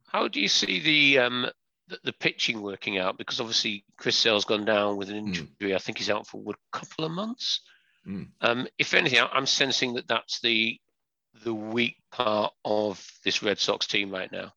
How 0.06 0.28
do 0.28 0.40
you 0.40 0.48
see 0.48 0.80
the 0.80 1.18
um, 1.24 1.46
the, 1.88 1.98
the 2.04 2.12
pitching 2.12 2.62
working 2.62 2.98
out? 2.98 3.18
Because 3.18 3.40
obviously 3.40 3.84
Chris 3.96 4.16
Sale's 4.16 4.44
gone 4.44 4.64
down 4.64 4.96
with 4.96 5.10
an 5.10 5.18
hmm. 5.18 5.26
injury. 5.26 5.48
Mm. 5.60 5.74
I 5.74 5.78
think 5.78 5.98
he's 5.98 6.10
out 6.10 6.26
for 6.26 6.42
a 6.48 6.78
couple 6.78 7.04
of 7.04 7.12
months. 7.12 7.60
Mm. 8.06 8.28
Um, 8.40 8.68
if 8.78 8.94
anything, 8.94 9.20
I'm 9.32 9.46
sensing 9.46 9.94
that 9.94 10.08
that's 10.08 10.40
the 10.40 10.78
the 11.42 11.54
weak 11.54 11.96
part 12.12 12.52
of 12.64 13.04
this 13.24 13.42
Red 13.42 13.58
Sox 13.58 13.86
team 13.86 14.10
right 14.10 14.30
now. 14.30 14.52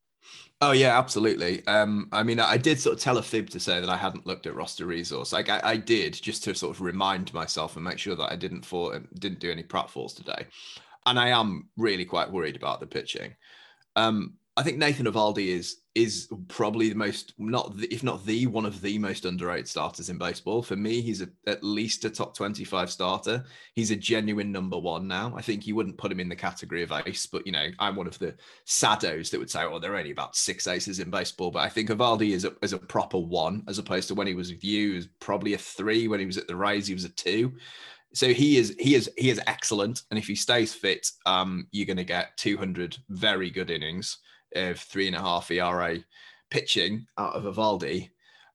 Oh 0.60 0.72
yeah, 0.72 0.98
absolutely. 0.98 1.64
Um, 1.68 2.08
I 2.10 2.24
mean, 2.24 2.40
I 2.40 2.56
did 2.56 2.80
sort 2.80 2.96
of 2.96 3.00
tell 3.00 3.18
a 3.18 3.22
fib 3.22 3.48
to 3.50 3.60
say 3.60 3.80
that 3.80 3.88
I 3.88 3.96
hadn't 3.96 4.26
looked 4.26 4.46
at 4.46 4.56
roster 4.56 4.86
resource. 4.86 5.32
Like 5.32 5.48
I, 5.48 5.60
I 5.62 5.76
did, 5.76 6.14
just 6.14 6.42
to 6.44 6.54
sort 6.54 6.74
of 6.74 6.80
remind 6.80 7.32
myself 7.32 7.76
and 7.76 7.84
make 7.84 7.98
sure 7.98 8.16
that 8.16 8.32
I 8.32 8.34
didn't 8.34 8.64
fall, 8.64 8.92
didn't 9.20 9.38
do 9.38 9.52
any 9.52 9.62
pratfalls 9.62 10.16
today. 10.16 10.46
And 11.06 11.18
I 11.18 11.28
am 11.28 11.68
really 11.76 12.04
quite 12.04 12.32
worried 12.32 12.56
about 12.56 12.80
the 12.80 12.86
pitching. 12.86 13.36
Um, 13.94 14.34
I 14.58 14.64
think 14.64 14.76
Nathan 14.76 15.06
Eovaldi 15.06 15.46
is 15.46 15.82
is 15.94 16.28
probably 16.48 16.88
the 16.88 16.96
most 16.96 17.32
not 17.38 17.76
the, 17.76 17.86
if 17.94 18.02
not 18.02 18.26
the 18.26 18.48
one 18.48 18.66
of 18.66 18.80
the 18.80 18.98
most 18.98 19.24
underrated 19.24 19.68
starters 19.68 20.10
in 20.10 20.18
baseball. 20.18 20.64
For 20.64 20.74
me, 20.74 21.00
he's 21.00 21.22
a, 21.22 21.28
at 21.46 21.62
least 21.62 22.04
a 22.04 22.10
top 22.10 22.36
25 22.36 22.90
starter. 22.90 23.44
He's 23.74 23.92
a 23.92 23.96
genuine 23.96 24.50
number 24.50 24.76
one 24.76 25.06
now. 25.06 25.32
I 25.36 25.42
think 25.42 25.64
you 25.64 25.76
wouldn't 25.76 25.96
put 25.96 26.10
him 26.10 26.18
in 26.18 26.28
the 26.28 26.34
category 26.34 26.82
of 26.82 26.90
ace, 26.90 27.24
but 27.24 27.46
you 27.46 27.52
know, 27.52 27.68
I'm 27.78 27.94
one 27.94 28.08
of 28.08 28.18
the 28.18 28.34
saddos 28.66 29.30
that 29.30 29.38
would 29.38 29.48
say, 29.48 29.62
"Oh, 29.62 29.78
there 29.78 29.92
are 29.92 29.98
only 29.98 30.10
about 30.10 30.34
six 30.34 30.66
aces 30.66 30.98
in 30.98 31.08
baseball." 31.08 31.52
But 31.52 31.60
I 31.60 31.68
think 31.68 31.88
Eovaldi 31.88 32.30
is 32.30 32.44
a, 32.44 32.52
is 32.60 32.72
a 32.72 32.78
proper 32.78 33.18
one, 33.18 33.62
as 33.68 33.78
opposed 33.78 34.08
to 34.08 34.16
when 34.16 34.26
he 34.26 34.34
was 34.34 34.50
with 34.50 34.64
you, 34.64 34.88
he 34.88 34.96
was 34.96 35.06
probably 35.20 35.54
a 35.54 35.58
three. 35.58 36.08
When 36.08 36.18
he 36.18 36.26
was 36.26 36.36
at 36.36 36.48
the 36.48 36.56
Rays, 36.56 36.88
he 36.88 36.94
was 36.94 37.04
a 37.04 37.10
two. 37.10 37.52
So 38.12 38.34
he 38.34 38.56
is 38.56 38.74
he 38.76 38.96
is 38.96 39.08
he 39.16 39.30
is 39.30 39.40
excellent, 39.46 40.02
and 40.10 40.18
if 40.18 40.26
he 40.26 40.34
stays 40.34 40.74
fit, 40.74 41.12
um, 41.26 41.68
you're 41.70 41.86
going 41.86 41.96
to 41.96 42.02
get 42.04 42.36
200 42.38 42.96
very 43.08 43.50
good 43.50 43.70
innings 43.70 44.18
of 44.58 44.78
three 44.78 45.06
and 45.06 45.16
a 45.16 45.20
half 45.20 45.50
ERA 45.50 45.98
pitching 46.50 47.06
out 47.16 47.34
of 47.34 47.44
Eovaldi. 47.44 48.10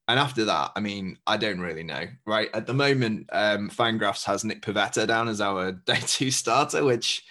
And 0.07 0.19
after 0.19 0.45
that, 0.45 0.71
I 0.75 0.81
mean, 0.81 1.17
I 1.25 1.37
don't 1.37 1.61
really 1.61 1.83
know, 1.83 2.05
right? 2.25 2.49
At 2.53 2.67
the 2.67 2.73
moment, 2.73 3.29
um, 3.31 3.69
Fangraphs 3.69 4.25
has 4.25 4.43
Nick 4.43 4.61
Pivetta 4.61 5.07
down 5.07 5.29
as 5.29 5.39
our 5.39 5.71
day 5.85 5.99
two 6.05 6.29
starter, 6.29 6.83
which 6.83 7.23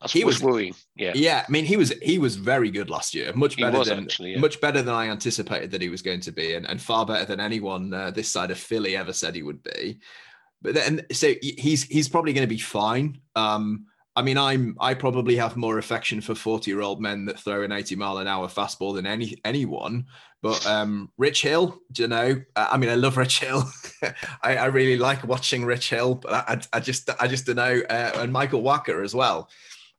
That's 0.00 0.12
he 0.12 0.24
was 0.24 0.42
worrying. 0.42 0.74
Yeah, 0.96 1.12
yeah. 1.14 1.44
I 1.46 1.50
mean, 1.50 1.64
he 1.64 1.76
was 1.76 1.92
he 2.02 2.18
was 2.18 2.34
very 2.34 2.70
good 2.70 2.90
last 2.90 3.14
year, 3.14 3.32
much 3.34 3.56
better 3.56 3.84
than 3.84 4.04
actually, 4.04 4.32
yeah. 4.32 4.40
much 4.40 4.60
better 4.60 4.82
than 4.82 4.94
I 4.94 5.08
anticipated 5.08 5.70
that 5.70 5.82
he 5.82 5.88
was 5.88 6.02
going 6.02 6.20
to 6.20 6.32
be, 6.32 6.54
and, 6.54 6.68
and 6.68 6.82
far 6.82 7.06
better 7.06 7.24
than 7.24 7.38
anyone 7.38 7.94
uh, 7.94 8.10
this 8.10 8.30
side 8.30 8.50
of 8.50 8.58
Philly 8.58 8.96
ever 8.96 9.12
said 9.12 9.36
he 9.36 9.44
would 9.44 9.62
be. 9.62 10.00
But 10.62 10.74
then, 10.74 11.06
so 11.12 11.32
he's 11.40 11.84
he's 11.84 12.08
probably 12.08 12.32
going 12.32 12.48
to 12.48 12.52
be 12.52 12.58
fine. 12.58 13.20
Um, 13.36 13.86
I 14.16 14.22
mean, 14.22 14.38
I'm 14.38 14.76
I 14.80 14.94
probably 14.94 15.36
have 15.36 15.56
more 15.56 15.76
affection 15.76 16.22
for 16.22 16.34
40 16.34 16.70
year 16.70 16.80
old 16.80 17.02
men 17.02 17.26
that 17.26 17.38
throw 17.38 17.62
an 17.62 17.70
80 17.70 17.96
mile 17.96 18.16
an 18.16 18.26
hour 18.26 18.48
fastball 18.48 18.94
than 18.94 19.06
any 19.06 19.38
anyone. 19.44 20.06
But 20.40 20.66
um, 20.66 21.10
Rich 21.18 21.42
Hill, 21.42 21.78
you 21.96 22.08
know? 22.08 22.40
I 22.54 22.76
mean, 22.78 22.88
I 22.88 22.94
love 22.94 23.16
Rich 23.16 23.40
Hill. 23.40 23.64
I, 24.42 24.56
I, 24.56 24.66
really 24.66 24.96
like 24.96 25.24
watching 25.24 25.64
Rich 25.64 25.90
Hill, 25.90 26.14
but 26.14 26.32
I, 26.32 26.60
I 26.72 26.80
just 26.80 27.10
I 27.20 27.26
just 27.26 27.46
don't 27.46 27.56
know. 27.56 27.82
Uh, 27.90 28.12
and 28.16 28.32
Michael 28.32 28.62
Wacha 28.62 29.02
as 29.04 29.14
well. 29.14 29.50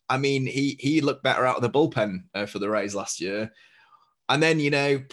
I 0.10 0.18
mean, 0.18 0.46
he 0.46 0.78
he 0.80 1.02
looked 1.02 1.24
better 1.24 1.46
out 1.46 1.58
of 1.58 1.62
the 1.62 1.70
bullpen 1.70 2.24
uh, 2.34 2.46
for 2.46 2.60
the 2.60 2.70
Rays 2.70 2.96
last 2.96 3.22
year. 3.22 3.52
And 4.30 4.42
then 4.42 4.60
you 4.60 4.72
know, 4.72 5.04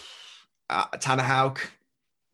uh, 0.69 0.85
Tanner 0.99 1.23
Houck, 1.23 1.69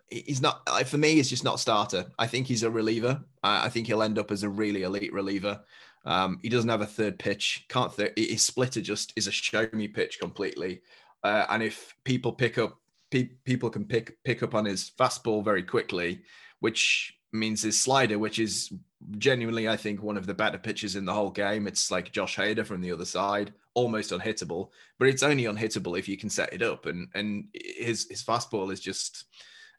he's 0.10 0.42
not 0.42 0.62
like 0.70 0.88
for 0.88 0.98
me. 0.98 1.16
He's 1.16 1.30
just 1.30 1.44
not 1.44 1.60
starter. 1.60 2.06
I 2.18 2.28
think 2.28 2.48
he's 2.48 2.64
a 2.64 2.72
reliever. 2.72 3.22
I 3.44 3.70
think 3.70 3.88
he'll 3.88 4.04
end 4.04 4.20
up 4.20 4.32
as 4.32 4.44
a 4.44 4.50
really 4.50 4.84
elite 4.84 5.12
reliever. 5.12 5.62
Um, 6.06 6.40
he 6.42 6.50
doesn't 6.50 6.70
have 6.70 6.82
a 6.82 6.86
third 6.86 7.20
pitch. 7.20 7.66
Can't 7.70 7.96
th- 7.96 8.14
his 8.16 8.42
splitter 8.42 8.82
just 8.82 9.14
is 9.16 9.28
a 9.28 9.32
show 9.32 9.68
me 9.74 9.88
pitch 9.88 10.20
completely. 10.20 10.82
Uh, 11.24 11.46
and 11.50 11.62
if 11.62 11.96
people 12.04 12.32
pick 12.32 12.58
up, 12.58 12.80
pe- 13.12 13.30
people 13.46 13.70
can 13.70 13.86
pick 13.86 14.18
pick 14.24 14.42
up 14.42 14.56
on 14.56 14.66
his 14.66 14.92
fastball 14.98 15.44
very 15.44 15.64
quickly, 15.64 16.22
which 16.60 17.14
means 17.32 17.62
his 17.62 17.80
slider, 17.80 18.18
which 18.20 18.40
is 18.40 18.74
genuinely, 19.18 19.70
I 19.70 19.78
think, 19.78 20.02
one 20.02 20.18
of 20.18 20.26
the 20.26 20.34
better 20.34 20.58
pitches 20.58 20.96
in 20.96 21.06
the 21.06 21.14
whole 21.14 21.30
game. 21.30 21.68
It's 21.68 21.92
like 21.92 22.12
Josh 22.12 22.36
Hader 22.36 22.66
from 22.66 22.82
the 22.82 22.92
other 22.92 23.06
side, 23.06 23.54
almost 23.74 24.12
unhittable, 24.12 24.70
but 25.00 25.08
it's 25.08 25.24
only 25.24 25.44
unhittable 25.44 25.98
if 25.98 26.10
you 26.10 26.18
can 26.18 26.30
set 26.30 26.54
it 26.54 26.62
up. 26.62 26.88
And 26.88 27.10
and 27.14 27.46
his 27.54 28.08
his 28.10 28.24
fastball 28.24 28.72
is 28.72 28.80
just 28.80 29.26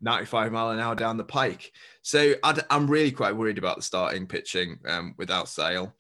95 0.03 0.53
mile 0.53 0.71
an 0.71 0.81
hour 0.81 0.95
down 0.95 1.17
the 1.17 1.25
pike. 1.25 1.73
So 2.03 2.35
i 2.43 2.61
am 2.71 2.91
really 2.91 3.13
quite 3.13 3.37
worried 3.37 3.59
about 3.59 3.77
the 3.77 3.83
starting 3.83 4.27
pitching 4.27 4.79
um, 4.87 5.15
without 5.17 5.49
Sale. 5.49 5.95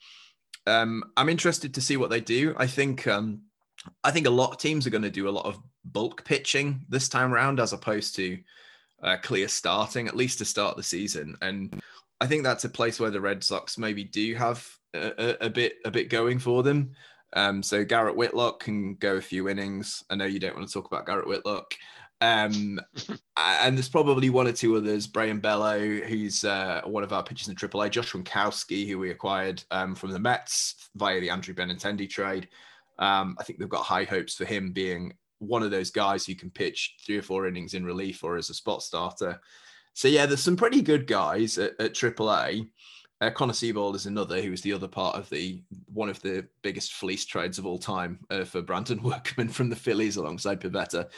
Um, 0.66 1.04
I'm 1.16 1.28
interested 1.28 1.75
to 1.75 1.80
see 1.80 1.97
what 1.97 2.11
they 2.11 2.21
do. 2.21 2.54
I 2.56 2.66
think 2.66 3.06
um, 3.06 3.42
I 4.04 4.11
think 4.11 4.26
a 4.26 4.30
lot 4.30 4.52
of 4.52 4.59
teams 4.59 4.87
are 4.87 4.90
going 4.90 5.02
to 5.02 5.11
do 5.11 5.28
a 5.28 5.30
lot 5.30 5.47
of 5.47 5.59
bulk 5.85 6.25
pitching 6.25 6.85
this 6.88 7.09
time 7.09 7.32
around, 7.32 7.61
as 7.61 7.73
opposed 7.73 8.14
to 8.16 8.38
uh, 9.02 9.16
clear 9.23 9.49
starting, 9.49 10.06
at 10.06 10.16
least 10.16 10.38
to 10.38 10.44
start 10.44 10.76
the 10.76 10.82
season. 10.82 11.37
And 11.42 11.80
I 12.21 12.26
think 12.26 12.44
that's 12.44 12.64
a 12.64 12.68
place 12.68 13.00
where 13.00 13.11
the 13.11 13.21
Red 13.21 13.42
Sox 13.42 13.78
maybe 13.78 14.04
do 14.04 14.35
have 14.35 14.68
a, 14.94 15.12
a, 15.18 15.47
a 15.47 15.50
bit 15.50 15.76
a 15.85 15.90
bit 15.90 16.11
going 16.11 16.38
for 16.38 16.62
them. 16.62 16.92
Um, 17.35 17.62
so 17.62 17.85
Garrett 17.85 18.16
Whitlock 18.16 18.61
can 18.61 18.94
go 18.97 19.16
a 19.16 19.21
few 19.21 19.49
innings. 19.49 20.04
I 20.11 20.16
know 20.16 20.26
you 20.26 20.38
don't 20.38 20.54
want 20.54 20.68
to 20.68 20.73
talk 20.73 20.87
about 20.87 21.06
Garrett 21.06 21.26
Whitlock. 21.26 21.75
Um, 22.23 22.81
and 23.37 23.76
there's 23.76 23.88
probably 23.88 24.31
one 24.31 24.47
or 24.47 24.52
two 24.52 24.76
others. 24.76 25.09
Brayan 25.09 25.41
Bello, 25.41 25.81
who's 25.81 26.45
uh, 26.45 26.81
one 26.85 27.02
of 27.02 27.12
our 27.12 27.25
pitchers 27.25 27.49
in 27.49 27.57
AAA. 27.57 27.91
Josh 27.91 28.12
Winckowski, 28.12 28.87
who 28.87 29.00
we 29.00 29.11
acquired 29.11 29.62
um, 29.73 29.97
from 29.97 30.12
the 30.12 30.21
Mets 30.21 30.88
via 30.95 31.21
the 31.21 31.31
Andrew 31.31 31.52
Benintendi 31.52 32.09
trade. 32.09 32.49
Um, 33.00 33.37
I 33.41 33.43
think 33.43 33.59
they've 33.59 33.69
got 33.69 33.83
high 33.83 34.05
hopes 34.05 34.37
for 34.37 34.45
him 34.45 34.71
being 34.71 35.14
one 35.41 35.64
of 35.64 35.73
those 35.73 35.91
guys 35.91 36.25
who 36.25 36.37
can 36.37 36.49
pitch 36.49 36.95
three 37.05 37.19
or 37.19 37.23
four 37.23 37.49
innings 37.49 37.75
in 37.75 37.85
relief 37.85 38.23
or 38.23 38.37
as 38.37 38.50
a 38.50 38.55
spot 38.55 38.85
starter. 38.85 39.41
So 39.93 40.07
yeah, 40.07 40.25
there's 40.26 40.43
some 40.43 40.57
pretty 40.57 40.81
good 40.81 41.09
guys 41.09 41.59
at, 41.59 41.73
at 41.81 41.95
AAA. 41.95 42.69
Uh, 43.21 43.31
Connor 43.31 43.52
Seabold 43.52 43.97
is 43.97 44.07
another 44.07 44.41
who 44.41 44.52
was 44.52 44.62
the 44.62 44.73
other 44.73 44.88
part 44.88 45.17
of 45.17 45.29
the 45.31 45.62
one 45.93 46.09
of 46.09 46.21
the 46.23 46.47
biggest 46.62 46.95
fleece 46.95 47.25
trades 47.25 47.59
of 47.59 47.67
all 47.67 47.79
time 47.79 48.21
uh, 48.31 48.45
for 48.45 48.62
Brandon 48.62 49.02
Workman 49.02 49.49
from 49.49 49.71
the 49.71 49.76
Phillies 49.76 50.17
alongside 50.17 50.61
Pivetta. 50.61 51.09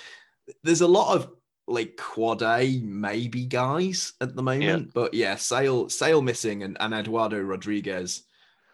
There's 0.62 0.80
a 0.80 0.88
lot 0.88 1.14
of 1.14 1.30
like 1.66 1.96
quad 1.96 2.42
A 2.42 2.80
maybe 2.82 3.46
guys 3.46 4.12
at 4.20 4.36
the 4.36 4.42
moment, 4.42 4.86
yeah. 4.86 4.90
but 4.94 5.14
yeah, 5.14 5.36
Sale 5.36 5.88
Sale 5.88 6.22
missing 6.22 6.62
and, 6.62 6.76
and 6.80 6.92
Eduardo 6.92 7.40
Rodriguez 7.40 8.24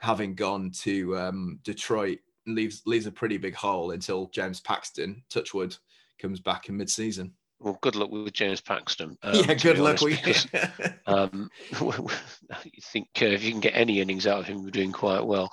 having 0.00 0.34
gone 0.34 0.70
to 0.70 1.16
um, 1.16 1.60
Detroit 1.62 2.18
leaves 2.46 2.82
leaves 2.86 3.06
a 3.06 3.12
pretty 3.12 3.36
big 3.36 3.54
hole 3.54 3.92
until 3.92 4.26
James 4.28 4.60
Paxton, 4.60 5.22
Touchwood, 5.30 5.76
comes 6.18 6.40
back 6.40 6.68
in 6.68 6.76
mid-season 6.76 7.32
well, 7.60 7.78
good 7.82 7.94
luck 7.94 8.10
with 8.10 8.32
James 8.32 8.60
Paxton. 8.60 9.16
Um, 9.22 9.34
yeah, 9.34 9.54
good 9.54 9.78
luck. 9.78 10.00
with 10.00 10.16
because, 10.16 10.46
um, 11.06 11.50
you 11.80 12.82
think 12.82 13.08
uh, 13.20 13.26
if 13.26 13.44
you 13.44 13.50
can 13.50 13.60
get 13.60 13.74
any 13.74 14.00
innings 14.00 14.26
out 14.26 14.40
of 14.40 14.46
him, 14.46 14.62
you're 14.62 14.70
doing 14.70 14.92
quite 14.92 15.24
well. 15.24 15.50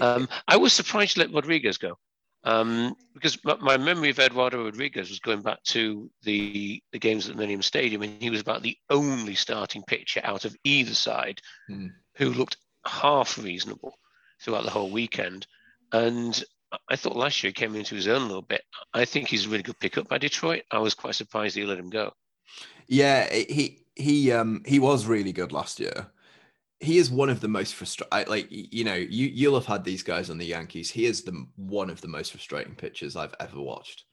Um, 0.00 0.28
I 0.46 0.56
was 0.56 0.72
surprised 0.72 1.14
to 1.14 1.20
let 1.20 1.32
Rodriguez 1.32 1.78
go 1.78 1.98
um, 2.44 2.94
because 3.14 3.42
my, 3.44 3.56
my, 3.56 3.76
memory 3.76 4.10
of 4.10 4.18
Eduardo 4.18 4.64
Rodriguez 4.64 5.10
was 5.10 5.20
going 5.20 5.42
back 5.42 5.62
to 5.64 6.10
the, 6.22 6.82
the 6.92 6.98
games 6.98 7.26
at 7.26 7.32
the 7.32 7.36
Millennium 7.36 7.62
Stadium, 7.62 8.02
and 8.02 8.22
he 8.22 8.30
was 8.30 8.40
about 8.40 8.62
the 8.62 8.76
only 8.88 9.34
starting 9.34 9.82
pitcher 9.82 10.20
out 10.24 10.44
of 10.44 10.56
either 10.64 10.94
side 10.94 11.40
hmm. 11.68 11.88
who 12.16 12.30
looked 12.30 12.56
half 12.86 13.36
reasonable 13.36 13.94
throughout 14.42 14.64
the 14.64 14.70
whole 14.70 14.90
weekend. 14.90 15.46
And 15.92 16.42
I 16.88 16.96
thought 16.96 17.16
last 17.16 17.42
year 17.42 17.48
he 17.48 17.54
came 17.54 17.74
into 17.74 17.94
his 17.94 18.08
own 18.08 18.22
a 18.22 18.26
little 18.26 18.42
bit. 18.42 18.62
I 18.94 19.04
think 19.04 19.28
he's 19.28 19.46
a 19.46 19.48
really 19.48 19.62
good 19.62 19.78
pickup 19.78 20.08
by 20.08 20.18
Detroit. 20.18 20.62
I 20.70 20.78
was 20.78 20.94
quite 20.94 21.16
surprised 21.16 21.56
he 21.56 21.64
let 21.64 21.78
him 21.78 21.90
go. 21.90 22.12
Yeah, 22.86 23.32
he 23.32 23.84
he 23.96 24.32
um 24.32 24.62
he 24.66 24.78
was 24.78 25.06
really 25.06 25.32
good 25.32 25.52
last 25.52 25.78
year. 25.78 26.10
He 26.80 26.98
is 26.98 27.10
one 27.10 27.28
of 27.28 27.40
the 27.40 27.48
most 27.48 27.74
frustrating. 27.74 28.28
Like 28.28 28.46
you 28.50 28.84
know, 28.84 28.94
you 28.94 29.26
you'll 29.26 29.54
have 29.54 29.66
had 29.66 29.84
these 29.84 30.02
guys 30.02 30.30
on 30.30 30.38
the 30.38 30.46
Yankees. 30.46 30.90
He 30.90 31.06
is 31.06 31.22
the 31.22 31.46
one 31.56 31.90
of 31.90 32.00
the 32.00 32.08
most 32.08 32.32
frustrating 32.32 32.74
pitchers 32.74 33.16
I've 33.16 33.34
ever 33.38 33.60
watched. 33.60 34.04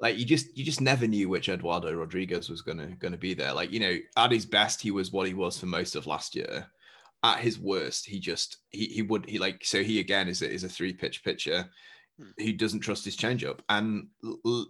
Like 0.00 0.18
you 0.18 0.24
just 0.24 0.56
you 0.56 0.64
just 0.64 0.80
never 0.80 1.06
knew 1.06 1.28
which 1.28 1.48
Eduardo 1.48 1.92
Rodriguez 1.92 2.48
was 2.48 2.62
gonna 2.62 2.96
gonna 2.98 3.18
be 3.18 3.34
there. 3.34 3.52
Like 3.52 3.70
you 3.70 3.80
know, 3.80 3.96
at 4.16 4.32
his 4.32 4.46
best, 4.46 4.80
he 4.80 4.90
was 4.90 5.12
what 5.12 5.26
he 5.26 5.34
was 5.34 5.58
for 5.58 5.66
most 5.66 5.96
of 5.96 6.06
last 6.06 6.34
year. 6.34 6.66
At 7.24 7.40
his 7.40 7.58
worst, 7.58 8.06
he 8.06 8.20
just 8.20 8.58
he 8.70 8.86
he 8.86 9.02
would 9.02 9.28
he 9.28 9.38
like 9.38 9.64
so 9.64 9.82
he 9.82 10.00
again 10.00 10.28
is 10.28 10.40
a, 10.40 10.50
is 10.50 10.64
a 10.64 10.68
three 10.68 10.92
pitch 10.92 11.22
pitcher 11.24 11.68
Hmm. 12.18 12.30
he 12.36 12.52
doesn't 12.52 12.80
trust 12.80 13.04
his 13.04 13.16
changeup. 13.16 13.60
And 13.68 14.08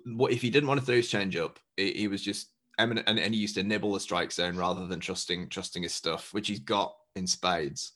what 0.04 0.32
if 0.32 0.42
he 0.42 0.50
didn't 0.50 0.68
want 0.68 0.80
to 0.80 0.86
throw 0.86 0.96
his 0.96 1.10
changeup? 1.10 1.56
He, 1.76 1.92
he 1.92 2.08
was 2.08 2.22
just 2.22 2.48
eminent, 2.78 3.08
and, 3.08 3.18
and, 3.18 3.34
he 3.34 3.40
used 3.40 3.54
to 3.56 3.62
nibble 3.62 3.92
the 3.92 4.00
strike 4.00 4.32
zone 4.32 4.56
rather 4.56 4.86
than 4.86 5.00
trusting 5.00 5.48
trusting 5.48 5.82
his 5.82 5.94
stuff, 5.94 6.32
which 6.34 6.48
he's 6.48 6.60
got 6.60 6.94
in 7.16 7.26
spades. 7.26 7.92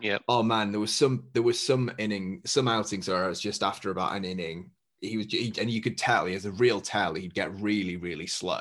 Yeah. 0.00 0.18
Oh 0.28 0.42
man, 0.42 0.70
there 0.70 0.80
was 0.80 0.94
some 0.94 1.24
there 1.32 1.42
was 1.42 1.64
some 1.64 1.90
inning, 1.98 2.42
some 2.46 2.68
outings 2.68 3.08
where 3.08 3.24
I 3.24 3.28
was 3.28 3.40
just 3.40 3.62
after 3.62 3.90
about 3.90 4.16
an 4.16 4.24
inning. 4.24 4.70
He 5.00 5.16
was, 5.16 5.26
he, 5.26 5.52
and 5.58 5.70
you 5.70 5.80
could 5.80 5.96
tell 5.96 6.26
he 6.26 6.34
has 6.34 6.46
a 6.46 6.52
real 6.52 6.80
tell. 6.80 7.14
He'd 7.14 7.34
get 7.34 7.58
really, 7.60 7.96
really 7.96 8.26
slow 8.26 8.60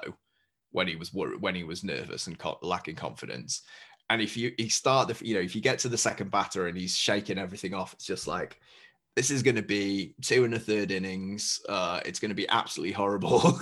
when 0.72 0.88
he 0.88 0.96
was 0.96 1.14
when 1.14 1.56
he 1.56 1.64
was 1.64 1.84
nervous 1.84 2.28
and 2.28 2.38
co- 2.38 2.60
lacking 2.62 2.96
confidence. 2.96 3.62
And 4.10 4.22
if 4.22 4.36
you 4.36 4.54
he 4.58 4.70
start 4.70 5.08
the, 5.08 5.26
you 5.26 5.36
know, 5.36 5.42
if 5.42 5.56
you 5.56 5.62
get 5.62 5.80
to 5.80 5.90
the 5.90 5.98
second 5.98 6.32
batter 6.32 6.68
and 6.68 6.78
he's 6.78 6.98
shaking 6.98 7.38
everything 7.38 7.74
off, 7.74 7.94
it's 7.94 8.06
just 8.06 8.28
like 8.28 8.60
this 9.16 9.32
is 9.32 9.44
going 9.44 9.56
to 9.56 9.62
be 9.62 10.14
two 10.22 10.46
and 10.46 10.54
a 10.54 10.60
third 10.60 10.92
innings. 10.92 11.60
Uh, 11.68 12.00
it's 12.06 12.20
going 12.20 12.30
to 12.30 12.36
be 12.36 12.48
absolutely 12.48 12.94
horrible. 12.94 13.60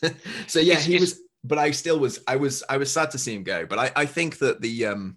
so 0.46 0.60
yeah, 0.60 0.78
he 0.78 0.98
was, 0.98 1.20
but 1.42 1.58
I 1.58 1.72
still 1.72 1.98
was, 1.98 2.20
I 2.28 2.36
was, 2.36 2.62
I 2.68 2.76
was 2.76 2.92
sad 2.92 3.10
to 3.10 3.18
see 3.18 3.34
him 3.34 3.42
go. 3.42 3.66
But 3.66 3.78
I, 3.78 3.92
I 3.96 4.06
think 4.06 4.38
that 4.38 4.60
the 4.60 4.86
um, 4.86 5.16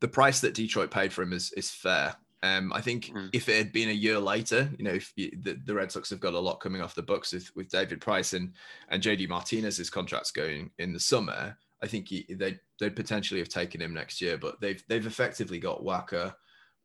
the 0.00 0.08
price 0.08 0.40
that 0.40 0.54
Detroit 0.54 0.90
paid 0.90 1.12
for 1.12 1.22
him 1.22 1.32
is 1.32 1.52
is 1.52 1.70
fair. 1.70 2.16
Um, 2.42 2.72
I 2.72 2.80
think 2.80 3.06
mm. 3.06 3.30
if 3.32 3.48
it 3.48 3.56
had 3.56 3.72
been 3.72 3.88
a 3.88 3.92
year 3.92 4.18
later, 4.18 4.70
you 4.78 4.84
know, 4.84 4.92
if 4.92 5.12
you, 5.16 5.32
the, 5.42 5.58
the 5.64 5.74
Red 5.74 5.90
Sox 5.90 6.10
have 6.10 6.20
got 6.20 6.34
a 6.34 6.38
lot 6.38 6.60
coming 6.60 6.80
off 6.80 6.94
the 6.94 7.02
books 7.02 7.32
with, 7.32 7.50
with 7.56 7.68
David 7.68 8.00
Price 8.00 8.32
and 8.32 8.52
and 8.90 9.02
JD 9.02 9.28
Martinez's 9.28 9.90
contracts 9.90 10.30
going 10.30 10.70
in 10.78 10.92
the 10.92 11.00
summer, 11.00 11.56
I 11.82 11.86
think 11.86 12.08
he, 12.08 12.26
they 12.30 12.58
they'd 12.78 12.96
potentially 12.96 13.40
have 13.40 13.48
taken 13.48 13.82
him 13.82 13.92
next 13.92 14.20
year. 14.20 14.38
But 14.38 14.60
they've 14.60 14.82
they've 14.88 15.06
effectively 15.06 15.58
got 15.58 15.82
Wacha 15.82 16.34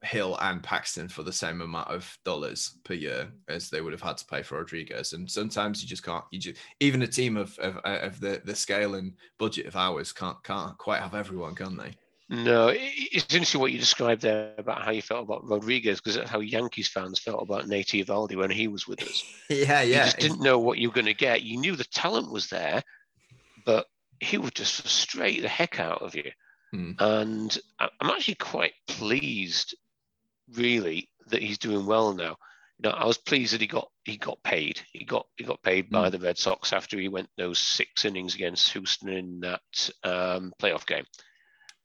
Hill 0.04 0.38
and 0.41 0.62
Paxton 0.62 1.08
for 1.08 1.23
the 1.23 1.32
same 1.32 1.62
amount 1.62 1.88
of 1.88 2.17
dollars 2.26 2.78
per 2.84 2.93
year 2.93 3.32
as 3.47 3.69
they 3.69 3.82
would 3.82 3.93
have 3.93 4.02
had 4.02 4.17
to 4.17 4.26
pay 4.26 4.41
for 4.41 4.58
Rodriguez. 4.58 5.13
And 5.13 5.30
sometimes 5.30 5.82
you 5.82 5.88
just 5.88 6.04
can't. 6.04 6.26
You 6.32 6.39
just 6.39 6.60
even 6.80 7.04
a 7.04 7.08
team 7.08 7.38
of 7.38 7.58
of, 7.60 7.78
of 7.78 8.19
the 8.19 8.41
the 8.43 8.56
scale 8.56 8.95
and 8.95 9.13
budget 9.38 9.67
of 9.67 9.76
ours 9.76 10.12
can't 10.12 10.41
can't 10.43 10.78
quite 10.80 11.02
have 11.02 11.13
everyone, 11.13 11.54
can 11.54 11.78
they? 11.78 11.93
No, 12.30 12.72
it's 12.74 13.34
interesting 13.34 13.62
what 13.62 13.72
you 13.72 13.80
described 13.80 14.22
there 14.22 14.54
about 14.58 14.82
how 14.82 14.92
you 14.92 15.02
felt 15.02 15.24
about 15.24 15.48
Rodriguez 15.48 16.00
because 16.00 16.16
that's 16.16 16.30
how 16.30 16.40
Yankees 16.40 16.88
fans 16.88 17.20
felt 17.20 17.44
about 17.44 17.68
Nate 17.68 17.88
Eovaldi 17.88 18.36
when 18.36 18.50
he 18.50 18.68
was 18.68 18.88
with 18.88 19.04
us. 19.04 19.24
yeah, 19.50 19.58
yeah. 19.82 19.82
You 19.82 19.94
just 19.96 20.20
didn't 20.20 20.42
know 20.42 20.60
what 20.60 20.78
you 20.78 20.90
were 20.90 20.96
going 20.96 21.06
to 21.06 21.14
get. 21.14 21.44
You 21.44 21.60
knew 21.60 21.76
the 21.76 21.84
talent 21.84 22.32
was 22.32 22.48
there, 22.48 22.82
but 23.66 23.88
he 24.20 24.38
would 24.38 24.56
just 24.56 24.82
frustrate 24.82 25.42
the 25.42 25.50
heck 25.50 25.80
out 25.80 26.02
of 26.02 26.16
you. 26.16 26.32
Hmm. 26.72 26.92
And 26.98 27.58
I'm 27.80 28.10
actually 28.10 28.36
quite 28.36 28.74
pleased 28.88 29.76
really 30.56 31.10
that 31.28 31.42
he's 31.42 31.58
doing 31.58 31.86
well 31.86 32.14
now. 32.14 32.38
You 32.80 32.90
know, 32.90 32.96
I 32.96 33.06
was 33.06 33.18
pleased 33.18 33.54
that 33.54 33.62
he 33.62 33.68
got 33.68 33.90
he 34.04 34.18
got 34.18 34.42
paid. 34.44 34.82
He 34.92 35.06
got 35.06 35.28
he 35.38 35.44
got 35.44 35.62
paid 35.62 35.90
by 35.90 36.10
mm. 36.10 36.12
the 36.12 36.20
Red 36.20 36.38
Sox 36.38 36.74
after 36.74 36.98
he 36.98 37.08
went 37.08 37.30
those 37.38 37.60
six 37.60 38.06
innings 38.06 38.34
against 38.34 38.72
Houston 38.74 39.10
in 39.10 39.40
that 39.42 39.90
um, 40.04 40.54
playoff 40.60 40.86
game. 40.86 41.06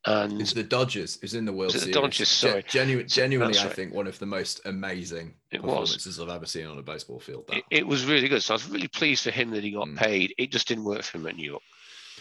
And 0.06 0.40
it's 0.40 0.52
the 0.52 0.62
Dodgers. 0.62 1.18
Is 1.22 1.34
in 1.34 1.44
the 1.44 1.52
World 1.52 1.72
the 1.72 1.80
Series. 1.80 1.94
Dodgers, 1.94 2.28
sorry. 2.28 2.64
Genu- 2.68 3.04
genuinely, 3.04 3.58
I 3.58 3.68
think 3.68 3.92
one 3.92 4.06
of 4.06 4.18
the 4.18 4.26
most 4.26 4.61
amazing 4.64 5.34
it 5.50 5.61
performances 5.61 6.06
was. 6.06 6.20
I've 6.20 6.34
ever 6.34 6.46
seen 6.46 6.66
on 6.66 6.78
a 6.78 6.82
baseball 6.82 7.18
field. 7.18 7.44
It, 7.52 7.64
it, 7.70 7.87
was 7.87 8.06
really 8.06 8.28
good. 8.28 8.42
So 8.42 8.54
I 8.54 8.56
was 8.56 8.68
really 8.68 8.88
pleased 8.88 9.24
for 9.24 9.30
him 9.30 9.50
that 9.50 9.64
he 9.64 9.72
got 9.72 9.88
mm. 9.88 9.96
paid. 9.96 10.34
It 10.38 10.52
just 10.52 10.68
didn't 10.68 10.84
work 10.84 11.02
for 11.02 11.18
him 11.18 11.26
at 11.26 11.37
New 11.37 11.50
York. 11.50 11.62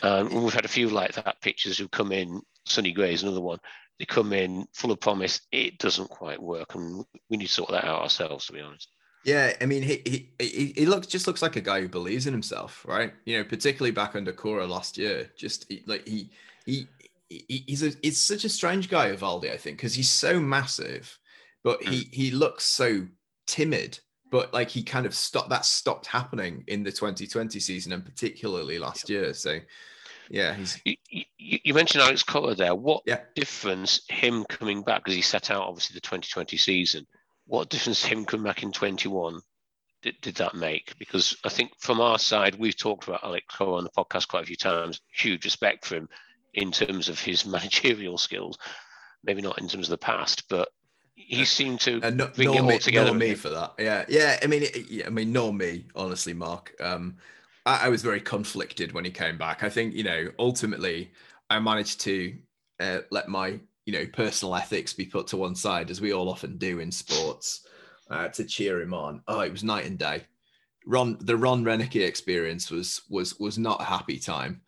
Um, 0.02 0.44
we've 0.44 0.54
had 0.54 0.66
a 0.66 0.70
few 0.70 0.90
like 0.90 1.13
that 1.13 1.40
pitchers 1.42 1.78
who 1.78 1.88
come 1.88 2.12
in. 2.12 2.42
Sonny 2.66 2.92
Gray 2.92 3.13
is 3.13 3.24
another 3.24 3.42
one 3.42 3.60
they 4.00 4.06
come 4.06 4.34
in 4.34 4.68
full 4.74 4.92
of 4.92 5.00
promise. 5.00 5.42
It 5.52 5.80
doesn't 5.80 6.10
quite 6.10 6.42
work, 6.42 6.76
and 6.76 7.04
we 7.30 7.38
need 7.38 7.48
to 7.48 7.52
sort 7.52 7.72
that 7.72 7.86
out 7.86 8.02
ourselves, 8.02 8.46
to 8.48 8.54
be 8.54 8.62
honest. 8.62 8.90
Yeah, 9.24 9.54
I 9.60 9.66
mean, 9.66 9.84
he 9.84 10.30
he 10.40 10.74
he 10.76 10.86
looks 10.86 11.08
just 11.08 11.28
looks 11.28 11.42
like 11.42 11.56
a 11.56 11.62
guy 11.62 11.82
who 11.82 11.90
believes 11.90 12.28
in 12.28 12.34
himself, 12.34 12.86
right? 12.88 13.13
You 13.26 13.40
know, 13.40 13.44
particularly 13.44 13.92
back 13.92 14.16
under 14.16 14.32
Cora 14.32 14.68
last 14.68 14.98
year. 14.98 15.32
Just 15.36 15.66
he, 15.70 15.84
like 15.86 16.08
he 16.08 16.30
he. 16.66 16.88
He's 17.30 17.84
a, 17.84 17.92
it's 18.04 18.20
such 18.20 18.46
a 18.46 18.50
strange 18.50 18.90
guy, 18.90 19.12
Eovaldi, 19.12 19.52
I 19.52 19.58
think, 19.58 19.78
because 19.78 19.94
he's 19.94 20.10
so 20.10 20.40
massive, 20.40 21.18
but 21.63 21.84
he 21.84 22.06
mm. 22.06 22.13
he 22.13 22.32
looks 22.32 22.66
so 22.66 23.06
timid. 23.48 24.00
But 24.30 24.54
like 24.54 24.70
he 24.70 24.84
kind 24.84 25.06
of 25.06 25.16
stopped 25.16 25.50
that 25.50 25.66
stopped 25.66 26.06
happening 26.06 26.63
in 26.68 26.84
the 26.84 26.92
2020 26.92 27.60
season 27.60 27.94
and 27.94 28.06
particularly 28.06 28.78
last 28.78 29.10
year. 29.10 29.34
So 29.34 29.60
yeah, 30.30 30.54
he's. 30.56 30.80
You, 30.86 30.96
you, 31.10 31.60
you 31.63 31.74
mentioned 31.74 32.04
Alex 32.04 32.24
Cora 32.24 32.56
there. 32.56 32.76
What 32.76 33.04
yeah. 33.06 33.22
difference 33.36 34.02
him 34.10 34.46
coming 34.46 34.82
back 34.84 35.04
because 35.04 35.16
he 35.16 35.22
set 35.22 35.52
out 35.52 35.63
obviously 35.63 35.96
the 35.96 36.02
2020 36.02 36.58
season? 36.58 37.06
What 37.46 37.70
difference 37.70 38.04
him 38.04 38.26
coming 38.26 38.46
back 38.46 38.63
in 38.63 38.72
21 38.72 39.40
did, 40.02 40.16
did 40.22 40.36
that 40.36 40.56
make? 40.56 40.94
Because 41.00 41.38
I 41.46 41.50
think 41.50 41.72
from 41.80 42.02
our 42.02 42.20
side, 42.20 42.56
we've 42.56 42.78
talked 42.78 43.08
about 43.08 43.24
Alex 43.24 43.46
Cora 43.56 43.78
on 43.78 43.84
the 43.86 43.90
podcast 43.92 44.28
quite 44.28 44.44
a 44.44 44.48
few 44.48 44.58
times. 44.58 45.02
Huge 45.13 45.46
respect 45.46 45.86
for 45.86 45.96
him 45.96 46.10
in 46.58 46.72
terms 46.72 47.08
of 47.08 47.20
his 47.20 47.46
managerial 47.56 48.17
skills. 48.17 48.58
Maybe 49.24 49.41
not 49.41 49.60
in 49.60 49.67
terms 49.67 49.88
of 49.88 49.91
the 49.91 49.98
past, 49.98 50.43
but 50.50 50.70
he 51.15 51.46
seemed 51.46 51.80
to 51.82 52.02
uh, 52.02 52.10
no, 52.12 52.28
bring 52.28 52.54
it 52.54 52.62
all 52.62 52.80
together. 52.80 53.13
me 53.13 53.34
for 53.34 53.50
that. 53.50 53.74
Yeah, 53.80 54.06
yeah. 54.08 54.38
I 54.43 54.48
mean, 54.48 54.65
yeah, 54.89 55.08
I 55.08 55.10
mean, 55.10 55.32
no 55.32 55.52
me, 55.52 55.86
honestly, 55.96 56.34
Mark. 56.34 56.74
Um, 56.80 57.17
I, 57.65 57.86
I 57.86 57.89
was 57.89 58.04
very 58.04 58.22
conflicted 58.22 58.91
when 58.91 59.04
he 59.04 59.12
came 59.12 59.38
back. 59.38 59.63
I 59.63 59.70
think 59.70 59.96
you 59.96 60.04
know 60.04 60.30
ultimately 60.38 61.12
I 61.50 61.60
managed 61.60 62.02
to 62.02 62.36
uh, 62.80 63.00
let 63.10 63.28
my 63.28 63.60
you 63.86 63.93
know 63.93 64.06
personal 64.13 64.56
ethics 64.56 64.93
be 64.93 65.06
put 65.06 65.28
to 65.28 65.38
one 65.38 65.56
side, 65.56 65.89
as 65.89 66.00
we 66.00 66.13
all 66.13 66.30
often 66.30 66.58
do 66.58 66.80
in 66.80 66.91
sports, 66.91 67.65
uh, 68.12 68.28
to 68.30 68.46
cheer 68.46 68.80
him 68.80 68.93
on. 68.93 69.24
Oh, 69.28 69.39
it 69.41 69.52
was 69.52 69.63
night 69.63 69.86
and 69.86 69.98
day. 69.98 70.24
Ron, 70.86 71.17
the 71.20 71.36
Ron 71.36 71.65
Roenicke 71.65 72.06
experience 72.06 72.70
was 72.70 73.02
was 73.10 73.39
was 73.39 73.58
not 73.58 73.82
a 73.82 73.86
happy 73.86 74.20
time. 74.20 74.62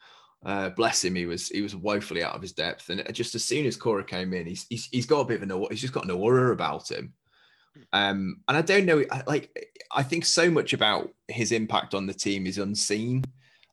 Uh, 0.45 0.69
bless 0.69 1.03
him, 1.03 1.15
he 1.15 1.25
was 1.25 1.49
he 1.49 1.61
was 1.61 1.75
woefully 1.75 2.23
out 2.23 2.35
of 2.35 2.41
his 2.41 2.53
depth, 2.53 2.89
and 2.89 3.03
just 3.13 3.35
as 3.35 3.43
soon 3.43 3.65
as 3.65 3.75
Cora 3.75 4.03
came 4.05 4.33
in, 4.33 4.45
he's 4.45 4.65
he's, 4.69 4.87
he's 4.91 5.05
got 5.05 5.19
a 5.19 5.25
bit 5.25 5.41
of 5.41 5.49
an 5.49 5.65
he's 5.69 5.81
just 5.81 5.93
got 5.93 6.05
an 6.05 6.11
aura 6.11 6.53
about 6.53 6.89
him. 6.89 7.13
Um, 7.93 8.41
and 8.47 8.57
I 8.57 8.61
don't 8.61 8.85
know, 8.85 9.03
like, 9.27 9.69
I 9.91 10.03
think 10.03 10.25
so 10.25 10.49
much 10.49 10.73
about 10.73 11.09
his 11.27 11.51
impact 11.51 11.93
on 11.93 12.07
the 12.07 12.13
team 12.13 12.47
is 12.47 12.57
unseen, 12.57 13.23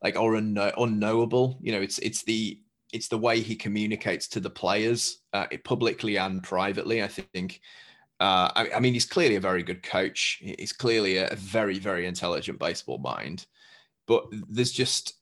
like, 0.02 0.16
or 0.16 0.32
unknow- 0.32 0.74
unknowable. 0.76 1.58
You 1.62 1.72
know, 1.72 1.80
it's 1.80 1.98
it's 1.98 2.22
the 2.24 2.60
it's 2.92 3.08
the 3.08 3.18
way 3.18 3.40
he 3.40 3.56
communicates 3.56 4.28
to 4.28 4.40
the 4.40 4.50
players, 4.50 5.18
uh, 5.32 5.46
publicly 5.64 6.16
and 6.16 6.42
privately. 6.42 7.02
I 7.02 7.08
think. 7.08 7.60
Uh, 8.18 8.50
I, 8.56 8.70
I, 8.76 8.80
mean, 8.80 8.94
he's 8.94 9.04
clearly 9.04 9.36
a 9.36 9.40
very 9.40 9.62
good 9.62 9.82
coach. 9.82 10.40
He's 10.40 10.72
clearly 10.72 11.18
a, 11.18 11.28
a 11.28 11.36
very, 11.36 11.78
very 11.78 12.06
intelligent 12.06 12.58
baseball 12.58 12.96
mind. 12.96 13.44
But 14.06 14.24
there's 14.48 14.72
just 14.72 15.16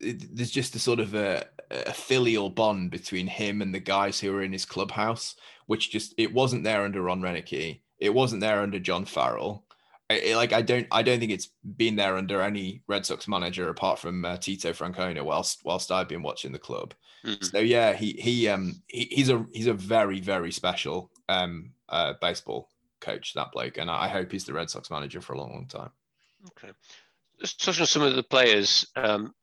there's 0.00 0.50
just 0.50 0.74
a 0.76 0.78
sort 0.78 1.00
of 1.00 1.14
a, 1.14 1.44
a 1.70 1.92
filial 1.92 2.50
bond 2.50 2.90
between 2.90 3.26
him 3.26 3.62
and 3.62 3.74
the 3.74 3.80
guys 3.80 4.20
who 4.20 4.34
are 4.34 4.42
in 4.42 4.52
his 4.52 4.64
clubhouse, 4.64 5.34
which 5.66 5.90
just 5.90 6.14
it 6.16 6.32
wasn't 6.32 6.64
there 6.64 6.82
under 6.82 7.02
Ron 7.02 7.20
Roenicke. 7.20 7.80
It 7.98 8.14
wasn't 8.14 8.40
there 8.40 8.60
under 8.60 8.78
John 8.78 9.04
Farrell. 9.04 9.64
It, 10.10 10.36
like 10.36 10.52
I 10.52 10.62
don't 10.62 10.86
I 10.90 11.02
don't 11.02 11.18
think 11.18 11.32
it's 11.32 11.50
been 11.76 11.96
there 11.96 12.16
under 12.16 12.40
any 12.40 12.82
Red 12.86 13.04
Sox 13.04 13.28
manager 13.28 13.68
apart 13.68 13.98
from 13.98 14.24
uh, 14.24 14.36
Tito 14.38 14.72
Francona 14.72 15.22
whilst 15.22 15.64
whilst 15.64 15.92
I've 15.92 16.08
been 16.08 16.22
watching 16.22 16.52
the 16.52 16.58
club. 16.58 16.94
Mm-hmm. 17.24 17.44
So 17.44 17.58
yeah, 17.58 17.92
he 17.92 18.12
he 18.12 18.48
um 18.48 18.80
he, 18.86 19.08
he's 19.10 19.28
a 19.28 19.44
he's 19.52 19.66
a 19.66 19.74
very 19.74 20.20
very 20.20 20.52
special 20.52 21.10
um 21.28 21.72
uh, 21.88 22.14
baseball 22.20 22.68
coach 23.00 23.34
that 23.34 23.52
bloke, 23.52 23.78
and 23.78 23.90
I 23.90 24.08
hope 24.08 24.32
he's 24.32 24.44
the 24.44 24.52
Red 24.52 24.70
Sox 24.70 24.90
manager 24.90 25.20
for 25.20 25.34
a 25.34 25.38
long 25.38 25.52
long 25.52 25.66
time. 25.66 25.90
Okay, 26.50 26.72
touching 27.58 27.82
on 27.82 27.86
some 27.86 28.02
of 28.02 28.14
the 28.14 28.22
players, 28.22 28.86
um, 28.96 29.34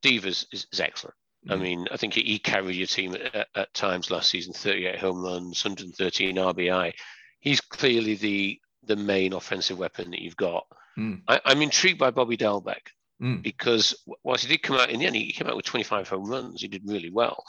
Devers 0.00 0.46
is, 0.52 0.66
is 0.72 0.80
excellent. 0.80 1.14
I 1.48 1.54
mm. 1.54 1.60
mean, 1.60 1.86
I 1.90 1.96
think 1.96 2.14
he, 2.14 2.38
carried 2.38 2.76
your 2.76 2.86
team 2.86 3.14
at, 3.14 3.48
at 3.54 3.74
times 3.74 4.10
last 4.10 4.30
season, 4.30 4.52
38 4.52 4.98
home 4.98 5.22
runs, 5.22 5.64
113 5.64 6.36
RBI. 6.36 6.92
He's 7.40 7.60
clearly 7.60 8.14
the 8.14 8.60
the 8.84 8.96
main 8.96 9.34
offensive 9.34 9.78
weapon 9.78 10.10
that 10.10 10.22
you've 10.22 10.36
got. 10.36 10.66
Mm. 10.98 11.22
I, 11.28 11.40
am 11.44 11.62
intrigued 11.62 11.98
by 11.98 12.10
Bobby 12.10 12.36
Dalbec 12.36 12.88
mm. 13.22 13.42
because 13.42 13.94
whilst 14.24 14.44
he 14.44 14.48
did 14.48 14.62
come 14.62 14.76
out 14.76 14.90
in 14.90 15.00
the 15.00 15.06
end, 15.06 15.16
he 15.16 15.32
came 15.32 15.46
out 15.46 15.56
with 15.56 15.66
25 15.66 16.08
home 16.08 16.24
runs. 16.24 16.62
He 16.62 16.68
did 16.68 16.82
really 16.86 17.10
well, 17.10 17.44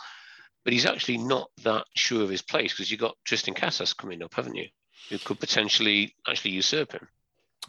but 0.63 0.73
he's 0.73 0.85
actually 0.85 1.17
not 1.17 1.49
that 1.63 1.85
sure 1.95 2.23
of 2.23 2.29
his 2.29 2.41
place 2.41 2.73
because 2.73 2.91
you've 2.91 2.99
got 2.99 3.15
Triston 3.27 3.55
Casas 3.55 3.93
coming 3.93 4.21
up, 4.21 4.33
haven't 4.33 4.55
you? 4.55 4.67
Who 5.09 5.17
could 5.17 5.39
potentially 5.39 6.13
actually 6.27 6.51
usurp 6.51 6.91
him. 6.91 7.07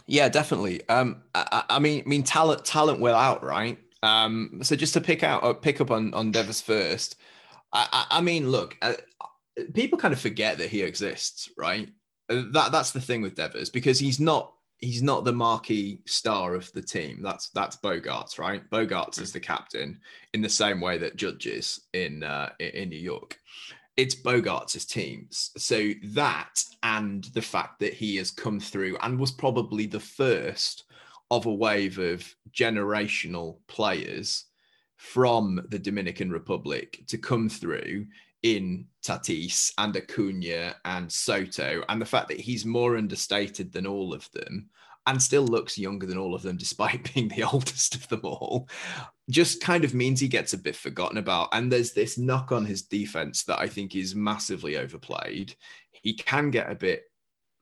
Yeah, 0.06 0.28
definitely. 0.28 0.86
Um, 0.88 1.22
I, 1.34 1.64
I 1.70 1.78
mean, 1.78 2.02
I 2.04 2.08
mean, 2.08 2.22
talent, 2.24 2.64
talent 2.64 3.00
will 3.00 3.14
out, 3.14 3.44
right? 3.44 3.78
Um, 4.02 4.60
so 4.62 4.76
just 4.76 4.94
to 4.94 5.00
pick 5.00 5.22
out, 5.22 5.44
uh, 5.44 5.52
pick 5.52 5.80
up 5.80 5.90
on 5.90 6.14
on 6.14 6.30
Devers 6.30 6.60
first. 6.60 7.16
I, 7.72 7.86
I, 7.92 8.18
I 8.18 8.20
mean, 8.20 8.50
look, 8.50 8.76
uh, 8.82 8.94
people 9.74 9.98
kind 9.98 10.14
of 10.14 10.20
forget 10.20 10.58
that 10.58 10.70
he 10.70 10.82
exists, 10.82 11.50
right? 11.56 11.88
Uh, 12.28 12.44
that 12.52 12.72
that's 12.72 12.92
the 12.92 13.00
thing 13.00 13.22
with 13.22 13.34
Devers 13.34 13.70
because 13.70 13.98
he's 13.98 14.20
not 14.20 14.52
he's 14.78 15.02
not 15.02 15.24
the 15.24 15.32
marquee 15.32 16.00
star 16.06 16.54
of 16.54 16.70
the 16.72 16.82
team. 16.82 17.20
That's 17.22 17.50
that's 17.50 17.76
Bogaerts, 17.76 18.38
right? 18.38 18.68
Bogaerts 18.70 19.20
is 19.20 19.32
the 19.32 19.40
captain 19.40 20.00
in 20.34 20.42
the 20.42 20.48
same 20.48 20.80
way 20.80 20.98
that 20.98 21.16
Judge 21.16 21.46
is 21.46 21.80
in 21.92 22.22
uh, 22.22 22.50
in 22.58 22.88
New 22.88 22.98
York. 22.98 23.38
It's 23.96 24.14
Bogaerts' 24.14 24.88
teams. 24.88 25.50
So 25.58 25.90
that 26.14 26.64
and 26.82 27.24
the 27.34 27.42
fact 27.42 27.80
that 27.80 27.92
he 27.92 28.16
has 28.16 28.30
come 28.30 28.58
through 28.58 28.96
and 29.02 29.18
was 29.18 29.32
probably 29.32 29.86
the 29.86 30.00
first 30.00 30.84
of 31.30 31.46
a 31.46 31.54
wave 31.54 31.98
of 31.98 32.34
generational 32.52 33.58
players 33.68 34.46
from 34.96 35.64
the 35.68 35.78
Dominican 35.78 36.30
Republic 36.30 37.02
to 37.08 37.16
come 37.16 37.48
through 37.48 38.06
in 38.42 38.86
Tatis 39.02 39.72
and 39.78 39.96
Acuna 39.96 40.76
and 40.84 41.10
Soto, 41.10 41.82
and 41.88 42.00
the 42.00 42.06
fact 42.06 42.28
that 42.28 42.40
he's 42.40 42.64
more 42.64 42.96
understated 42.96 43.72
than 43.72 43.86
all 43.86 44.12
of 44.12 44.30
them 44.32 44.68
and 45.06 45.20
still 45.20 45.44
looks 45.44 45.78
younger 45.78 46.06
than 46.06 46.18
all 46.18 46.34
of 46.34 46.42
them, 46.42 46.56
despite 46.58 47.12
being 47.14 47.28
the 47.28 47.44
oldest 47.44 47.94
of 47.94 48.08
them 48.08 48.20
all, 48.24 48.68
just 49.30 49.62
kind 49.62 49.84
of 49.84 49.94
means 49.94 50.20
he 50.20 50.28
gets 50.28 50.52
a 50.52 50.58
bit 50.58 50.76
forgotten 50.76 51.18
about. 51.18 51.48
And 51.52 51.70
there's 51.70 51.92
this 51.92 52.18
knock 52.18 52.52
on 52.52 52.64
his 52.64 52.82
defense 52.82 53.44
that 53.44 53.58
I 53.58 53.68
think 53.68 53.94
is 53.94 54.14
massively 54.14 54.76
overplayed. 54.76 55.54
He 55.90 56.14
can 56.14 56.50
get 56.50 56.70
a 56.70 56.74
bit 56.74 57.04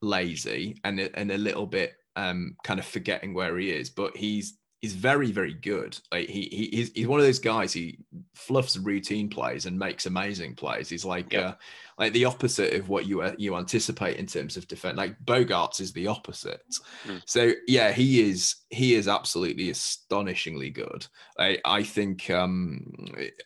lazy 0.00 0.80
and, 0.84 1.00
and 1.00 1.30
a 1.30 1.38
little 1.38 1.66
bit 1.66 1.94
um, 2.18 2.56
kind 2.64 2.80
of 2.80 2.86
forgetting 2.86 3.32
where 3.32 3.56
he 3.56 3.70
is, 3.70 3.90
but 3.90 4.16
he's 4.16 4.58
he's 4.80 4.92
very 4.92 5.30
very 5.30 5.54
good. 5.54 5.98
Like 6.10 6.28
he, 6.28 6.42
he 6.42 6.76
he's, 6.76 6.92
he's 6.92 7.06
one 7.06 7.20
of 7.20 7.26
those 7.26 7.38
guys. 7.38 7.72
He 7.72 7.98
fluffs 8.34 8.76
routine 8.76 9.28
plays 9.28 9.66
and 9.66 9.78
makes 9.78 10.06
amazing 10.06 10.56
plays. 10.56 10.88
He's 10.88 11.04
like 11.04 11.32
uh, 11.34 11.54
like 11.98 12.12
the 12.12 12.24
opposite 12.24 12.74
of 12.74 12.88
what 12.88 13.06
you 13.06 13.22
uh, 13.22 13.34
you 13.36 13.56
anticipate 13.56 14.16
in 14.16 14.26
terms 14.26 14.56
of 14.56 14.68
defense. 14.68 14.96
Like 14.96 15.16
Bogaerts 15.24 15.80
is 15.80 15.92
the 15.92 16.06
opposite. 16.06 16.62
Mm. 17.04 17.22
So 17.26 17.52
yeah, 17.66 17.90
he 17.90 18.28
is 18.28 18.56
he 18.70 18.94
is 18.94 19.08
absolutely 19.08 19.70
astonishingly 19.70 20.70
good. 20.70 21.06
I 21.38 21.58
I 21.64 21.82
think 21.82 22.30
um 22.30 22.86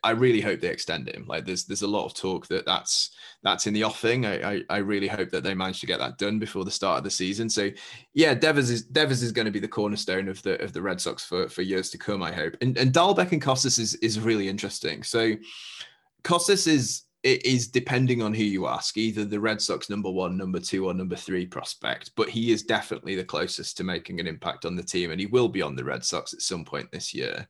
I 0.05 0.11
really 0.11 0.41
hope 0.41 0.61
they 0.61 0.69
extend 0.69 1.09
him. 1.09 1.25
Like 1.27 1.47
there's 1.47 1.65
there's 1.65 1.83
a 1.83 1.89
lot 1.89 2.05
of 2.05 2.15
talk 2.15 2.47
that 2.49 2.67
that's 2.67 3.11
that's 3.43 3.67
in 3.67 3.73
the 3.73 3.85
offing. 3.85 4.27
I 4.27 4.53
I, 4.53 4.63
I 4.69 4.77
really 4.79 5.09
hope 5.09 5.31
that 5.31 5.43
they 5.43 5.55
manage 5.55 5.81
to 5.81 5.87
get 5.87 5.99
that 6.01 6.19
done 6.19 6.39
before 6.39 6.65
the 6.65 6.71
start 6.71 6.99
of 6.99 7.05
the 7.05 7.11
season. 7.11 7.49
So 7.49 7.71
yeah, 8.13 8.35
Devers 8.35 8.69
is 8.69 8.83
Devers 8.85 9.23
is 9.23 9.33
going 9.33 9.47
to 9.47 9.53
be 9.53 9.61
the 9.61 9.69
cornerstone 9.69 10.29
of 10.29 10.43
the 10.43 10.63
of 10.63 10.75
the 10.75 10.83
Red 10.83 11.01
Sox 11.01 11.25
for 11.25 11.49
for 11.49 11.63
years 11.63 11.89
to 11.91 11.99
come. 11.99 12.23
I 12.23 12.33
hope. 12.33 12.55
And 12.61 12.77
and 12.77 12.93
Dalbec 12.93 13.33
and 13.33 13.41
Casas 13.41 13.79
is 13.79 13.95
is 13.97 14.21
really 14.21 14.49
interesting. 14.49 15.03
So 15.03 15.37
Casas 16.23 16.67
is 16.67 17.05
it 17.23 17.47
is 17.47 17.69
depending 17.69 18.21
on 18.23 18.35
who 18.35 18.43
you 18.43 18.67
ask, 18.67 18.97
either 18.97 19.25
the 19.25 19.39
Red 19.39 19.61
Sox 19.61 19.89
number 19.89 20.11
one, 20.11 20.37
number 20.37 20.59
two, 20.59 20.87
or 20.87 20.95
number 20.95 21.17
three 21.17 21.47
prospect. 21.47 22.11
But 22.17 22.29
he 22.29 22.51
is 22.51 22.65
definitely 22.65 23.15
the 23.15 23.25
closest 23.25 23.77
to 23.77 23.85
making 23.85 24.19
an 24.19 24.27
impact 24.27 24.65
on 24.65 24.75
the 24.75 24.83
team, 24.83 25.11
and 25.11 25.21
he 25.21 25.27
will 25.27 25.49
be 25.49 25.63
on 25.63 25.77
the 25.77 25.85
Red 25.85 26.05
Sox 26.05 26.35
at 26.35 26.43
some 26.43 26.65
point 26.65 26.91
this 26.91 27.15
year. 27.15 27.47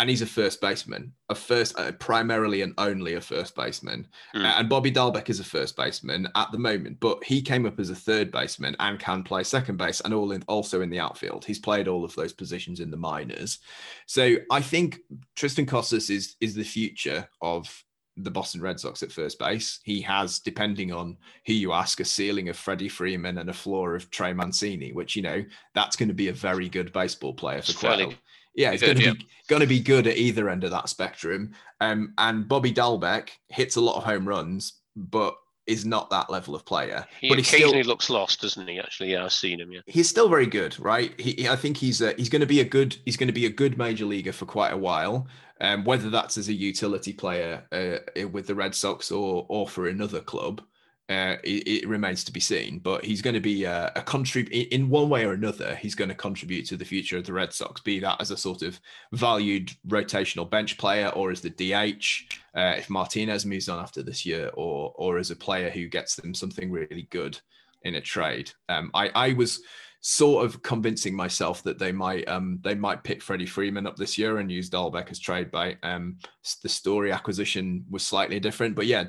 And 0.00 0.08
he's 0.08 0.22
a 0.22 0.26
first 0.26 0.60
baseman, 0.60 1.12
a 1.28 1.34
first, 1.34 1.76
uh, 1.76 1.90
primarily 1.92 2.62
and 2.62 2.72
only 2.78 3.14
a 3.14 3.20
first 3.20 3.56
baseman. 3.56 4.06
Mm. 4.32 4.44
Uh, 4.44 4.54
and 4.58 4.68
Bobby 4.68 4.92
Dalbec 4.92 5.28
is 5.28 5.40
a 5.40 5.44
first 5.44 5.74
baseman 5.74 6.28
at 6.36 6.52
the 6.52 6.58
moment, 6.58 7.00
but 7.00 7.24
he 7.24 7.42
came 7.42 7.66
up 7.66 7.80
as 7.80 7.90
a 7.90 7.96
third 7.96 8.30
baseman 8.30 8.76
and 8.78 9.00
can 9.00 9.24
play 9.24 9.42
second 9.42 9.76
base 9.76 10.00
and 10.02 10.14
all 10.14 10.30
in, 10.30 10.44
also 10.46 10.82
in 10.82 10.90
the 10.90 11.00
outfield. 11.00 11.44
He's 11.44 11.58
played 11.58 11.88
all 11.88 12.04
of 12.04 12.14
those 12.14 12.32
positions 12.32 12.78
in 12.78 12.92
the 12.92 12.96
minors. 12.96 13.58
So 14.06 14.36
I 14.52 14.60
think 14.60 15.00
Triston 15.34 15.66
Casas 15.66 16.10
is 16.10 16.36
is 16.40 16.54
the 16.54 16.62
future 16.62 17.28
of 17.42 17.84
the 18.18 18.30
Boston 18.30 18.60
Red 18.60 18.80
Sox 18.80 19.02
at 19.02 19.12
first 19.12 19.38
base. 19.38 19.80
He 19.84 20.00
has, 20.02 20.38
depending 20.40 20.92
on 20.92 21.16
who 21.46 21.52
you 21.52 21.72
ask, 21.72 22.00
a 22.00 22.04
ceiling 22.04 22.48
of 22.48 22.56
Freddie 22.56 22.88
Freeman 22.88 23.38
and 23.38 23.50
a 23.50 23.54
floor 23.54 23.94
of 23.94 24.10
Trey 24.10 24.32
Mancini, 24.32 24.92
which 24.92 25.16
you 25.16 25.22
know 25.22 25.44
that's 25.74 25.96
going 25.96 26.08
to 26.08 26.14
be 26.14 26.28
a 26.28 26.32
very 26.32 26.68
good 26.68 26.92
baseball 26.92 27.34
player 27.34 27.62
for 27.62 27.72
Quail. 27.72 28.14
Yeah, 28.54 28.72
he's 28.72 28.82
going 28.82 28.96
to 28.96 29.14
be 29.14 29.26
going 29.48 29.60
to 29.60 29.68
be 29.68 29.80
good 29.80 30.06
at 30.06 30.16
either 30.16 30.48
end 30.48 30.64
of 30.64 30.72
that 30.72 30.88
spectrum. 30.88 31.52
Um, 31.80 32.12
and 32.18 32.48
Bobby 32.48 32.72
Dalbec 32.72 33.30
hits 33.48 33.76
a 33.76 33.80
lot 33.80 33.96
of 33.96 34.04
home 34.04 34.26
runs, 34.26 34.74
but 34.96 35.36
is 35.68 35.84
not 35.84 36.10
that 36.10 36.30
level 36.30 36.54
of 36.54 36.64
player. 36.64 37.06
He 37.20 37.28
but 37.28 37.38
occasionally 37.38 37.82
still, 37.82 37.90
looks 37.90 38.10
lost, 38.10 38.40
doesn't 38.40 38.66
he? 38.66 38.80
Actually, 38.80 39.12
yeah, 39.12 39.24
I've 39.24 39.32
seen 39.32 39.60
him. 39.60 39.70
Yeah, 39.70 39.80
he's 39.86 40.08
still 40.08 40.28
very 40.28 40.46
good, 40.46 40.78
right? 40.80 41.18
He, 41.20 41.48
I 41.48 41.56
think 41.56 41.76
he's 41.76 42.02
uh, 42.02 42.14
he's 42.16 42.28
going 42.28 42.40
to 42.40 42.46
be 42.46 42.60
a 42.60 42.64
good 42.64 42.96
he's 43.04 43.16
going 43.16 43.28
to 43.28 43.32
be 43.32 43.46
a 43.46 43.50
good 43.50 43.78
major 43.78 44.06
leaguer 44.06 44.32
for 44.32 44.46
quite 44.46 44.72
a 44.72 44.76
while. 44.76 45.26
Um, 45.60 45.84
whether 45.84 46.08
that's 46.08 46.38
as 46.38 46.48
a 46.48 46.52
utility 46.52 47.12
player 47.12 47.64
uh, 47.72 48.28
with 48.28 48.46
the 48.46 48.54
Red 48.54 48.74
Sox 48.74 49.10
or 49.10 49.44
or 49.48 49.68
for 49.68 49.88
another 49.88 50.20
club, 50.20 50.62
uh, 51.08 51.36
it, 51.42 51.66
it, 51.66 51.88
remains 51.88 52.22
to 52.24 52.32
be 52.32 52.40
seen. 52.40 52.78
But 52.80 53.04
he's 53.04 53.22
going 53.22 53.34
to 53.34 53.40
be 53.40 53.64
a, 53.64 53.90
a 53.96 54.02
contribute 54.02 54.68
in 54.68 54.90
one 54.90 55.08
way 55.08 55.24
or 55.24 55.32
another. 55.32 55.74
He's 55.76 55.94
going 55.94 56.10
to 56.10 56.14
contribute 56.14 56.66
to 56.66 56.76
the 56.76 56.84
future 56.84 57.16
of 57.16 57.24
the 57.24 57.32
Red 57.32 57.52
Sox, 57.52 57.80
be 57.80 57.98
that 58.00 58.20
as 58.20 58.30
a 58.30 58.36
sort 58.36 58.62
of 58.62 58.78
valued 59.12 59.72
rotational 59.86 60.48
bench 60.48 60.76
player 60.76 61.08
or 61.08 61.30
as 61.30 61.40
the 61.40 61.50
DH 61.50 62.34
uh, 62.54 62.74
if 62.76 62.90
Martinez 62.90 63.46
moves 63.46 63.68
on 63.68 63.78
after 63.78 64.02
this 64.02 64.26
year, 64.26 64.50
or 64.54 64.92
or 64.96 65.18
as 65.18 65.30
a 65.30 65.36
player 65.36 65.70
who 65.70 65.88
gets 65.88 66.14
them 66.14 66.34
something 66.34 66.70
really 66.70 67.08
good 67.10 67.40
in 67.82 67.94
a 67.94 68.00
trade. 68.00 68.50
Um, 68.68 68.90
I 68.94 69.08
I 69.14 69.32
was 69.32 69.62
sort 70.00 70.44
of 70.44 70.62
convincing 70.62 71.14
myself 71.14 71.62
that 71.64 71.78
they 71.78 71.90
might 71.90 72.26
um, 72.28 72.60
they 72.62 72.74
might 72.74 73.02
pick 73.02 73.22
Freddie 73.22 73.46
Freeman 73.46 73.86
up 73.86 73.96
this 73.96 74.16
year 74.16 74.38
and 74.38 74.50
use 74.50 74.70
Dalbec 74.70 75.10
as 75.10 75.18
trade 75.18 75.50
bait. 75.50 75.78
Um, 75.82 76.18
the 76.62 76.68
story 76.68 77.12
acquisition 77.12 77.84
was 77.90 78.06
slightly 78.06 78.38
different, 78.38 78.74
but 78.74 78.86
yeah, 78.86 79.04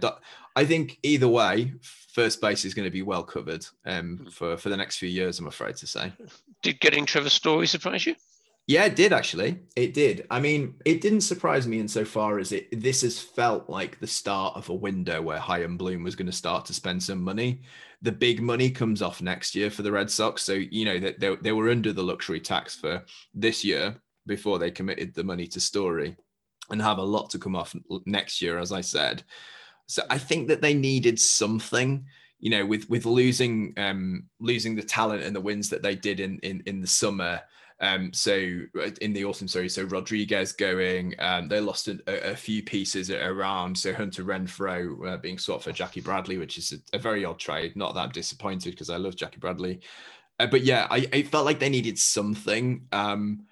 I 0.60 0.66
think 0.66 1.00
either 1.04 1.30
way, 1.30 1.72
first 2.12 2.42
base 2.42 2.66
is 2.66 2.74
going 2.74 2.84
to 2.84 2.92
be 2.92 3.02
well 3.02 3.24
covered 3.24 3.66
um, 3.86 4.18
hmm. 4.18 4.28
for 4.28 4.58
for 4.58 4.68
the 4.68 4.76
next 4.76 4.98
few 4.98 5.08
years. 5.08 5.40
I'm 5.40 5.48
afraid 5.48 5.78
to 5.78 5.88
say. 5.88 6.12
Did 6.62 6.82
getting 6.82 7.06
Trevor 7.06 7.30
Story 7.30 7.66
surprise 7.66 8.06
you? 8.06 8.16
Yeah, 8.68 8.84
it 8.84 8.98
did 8.98 9.14
actually. 9.14 9.62
It 9.78 9.94
did. 9.94 10.28
I 10.30 10.42
mean, 10.42 10.76
it 10.84 11.00
didn't 11.00 11.22
surprise 11.22 11.66
me 11.66 11.80
insofar 11.80 12.40
as 12.40 12.52
it 12.52 12.82
this 12.82 13.04
has 13.04 13.22
felt 13.22 13.70
like 13.70 14.02
the 14.02 14.06
start 14.06 14.58
of 14.58 14.68
a 14.68 14.74
window 14.74 15.22
where 15.22 15.40
Chaim 15.40 15.78
Bloom 15.78 16.04
was 16.04 16.18
going 16.18 16.26
to 16.26 16.44
start 16.44 16.66
to 16.66 16.74
spend 16.74 17.02
some 17.02 17.24
money. 17.24 17.62
The 18.02 18.12
big 18.12 18.42
money 18.42 18.70
comes 18.70 19.02
off 19.02 19.22
next 19.22 19.56
year 19.56 19.70
for 19.70 19.84
the 19.84 19.94
Red 19.94 20.12
Sox. 20.12 20.44
So, 20.44 20.54
you 20.54 20.84
know, 20.84 21.00
that 21.00 21.22
they, 21.22 21.36
they 21.38 21.52
were 21.54 21.70
under 21.70 21.94
the 21.94 22.04
luxury 22.04 22.42
tax 22.42 22.76
for 22.76 23.06
this 23.34 23.64
year 23.64 23.96
before 24.28 24.60
they 24.60 24.72
committed 24.72 25.16
the 25.16 25.24
money 25.24 25.48
to 25.48 25.62
Story 25.62 26.18
and 26.70 26.82
have 26.82 26.98
a 26.98 27.12
lot 27.16 27.30
to 27.30 27.40
come 27.40 27.56
off 27.56 27.74
next 28.06 28.42
year, 28.42 28.60
as 28.60 28.74
I 28.74 28.82
said. 28.82 29.24
So 29.90 30.04
I 30.10 30.18
think 30.18 30.48
that 30.48 30.62
they 30.62 30.74
needed 30.74 31.20
something 31.20 32.06
you 32.42 32.50
know, 32.50 32.66
with 32.66 32.90
with 32.90 33.06
losing 33.06 33.74
um, 33.76 34.24
losing 34.40 34.74
the 34.74 34.82
talent 34.82 35.24
and 35.24 35.36
the 35.36 35.42
wins 35.42 35.70
that 35.70 35.84
they 35.84 35.94
did 35.94 36.22
in 36.22 36.40
in 36.40 36.64
in 36.66 36.80
the 36.80 36.88
summer, 36.88 37.42
um, 37.82 38.12
so 38.14 38.60
uh, 38.78 38.90
in 39.02 39.14
the 39.14 39.24
autumn, 39.24 39.48
sorry, 39.48 39.70
so 39.70 39.84
Rodriguez 39.84 40.52
going, 40.52 41.16
um, 41.20 41.48
they 41.48 41.62
lost 41.62 41.88
a, 41.88 42.32
a, 42.32 42.36
few 42.36 42.62
pieces 42.62 43.10
around. 43.10 43.78
So 43.78 43.94
Hunter 43.94 44.24
Renfroe 44.24 45.14
uh, 45.14 45.18
being 45.18 45.38
swapped 45.38 45.64
for 45.64 45.72
Jackie 45.72 46.02
Bradley, 46.02 46.38
which 46.38 46.58
is 46.58 46.74
a, 46.74 46.98
a 46.98 47.00
very 47.00 47.24
odd 47.24 47.40
trade. 47.40 47.78
Not 47.78 47.94
that 47.94 48.02
I'm 48.02 48.10
disappointed 48.10 48.72
because 48.72 48.90
I 48.90 48.98
love 48.98 49.16
Jackie 49.16 49.40
Bradley. 49.40 49.80
Uh, 50.40 50.48
but 50.48 50.64
yeah, 50.64 50.88
I, 50.90 51.08
I, 51.14 51.24
felt 51.24 51.46
like 51.46 51.60
they 51.60 51.70
needed 51.70 51.98
something. 51.98 52.86
Um, 52.92 53.46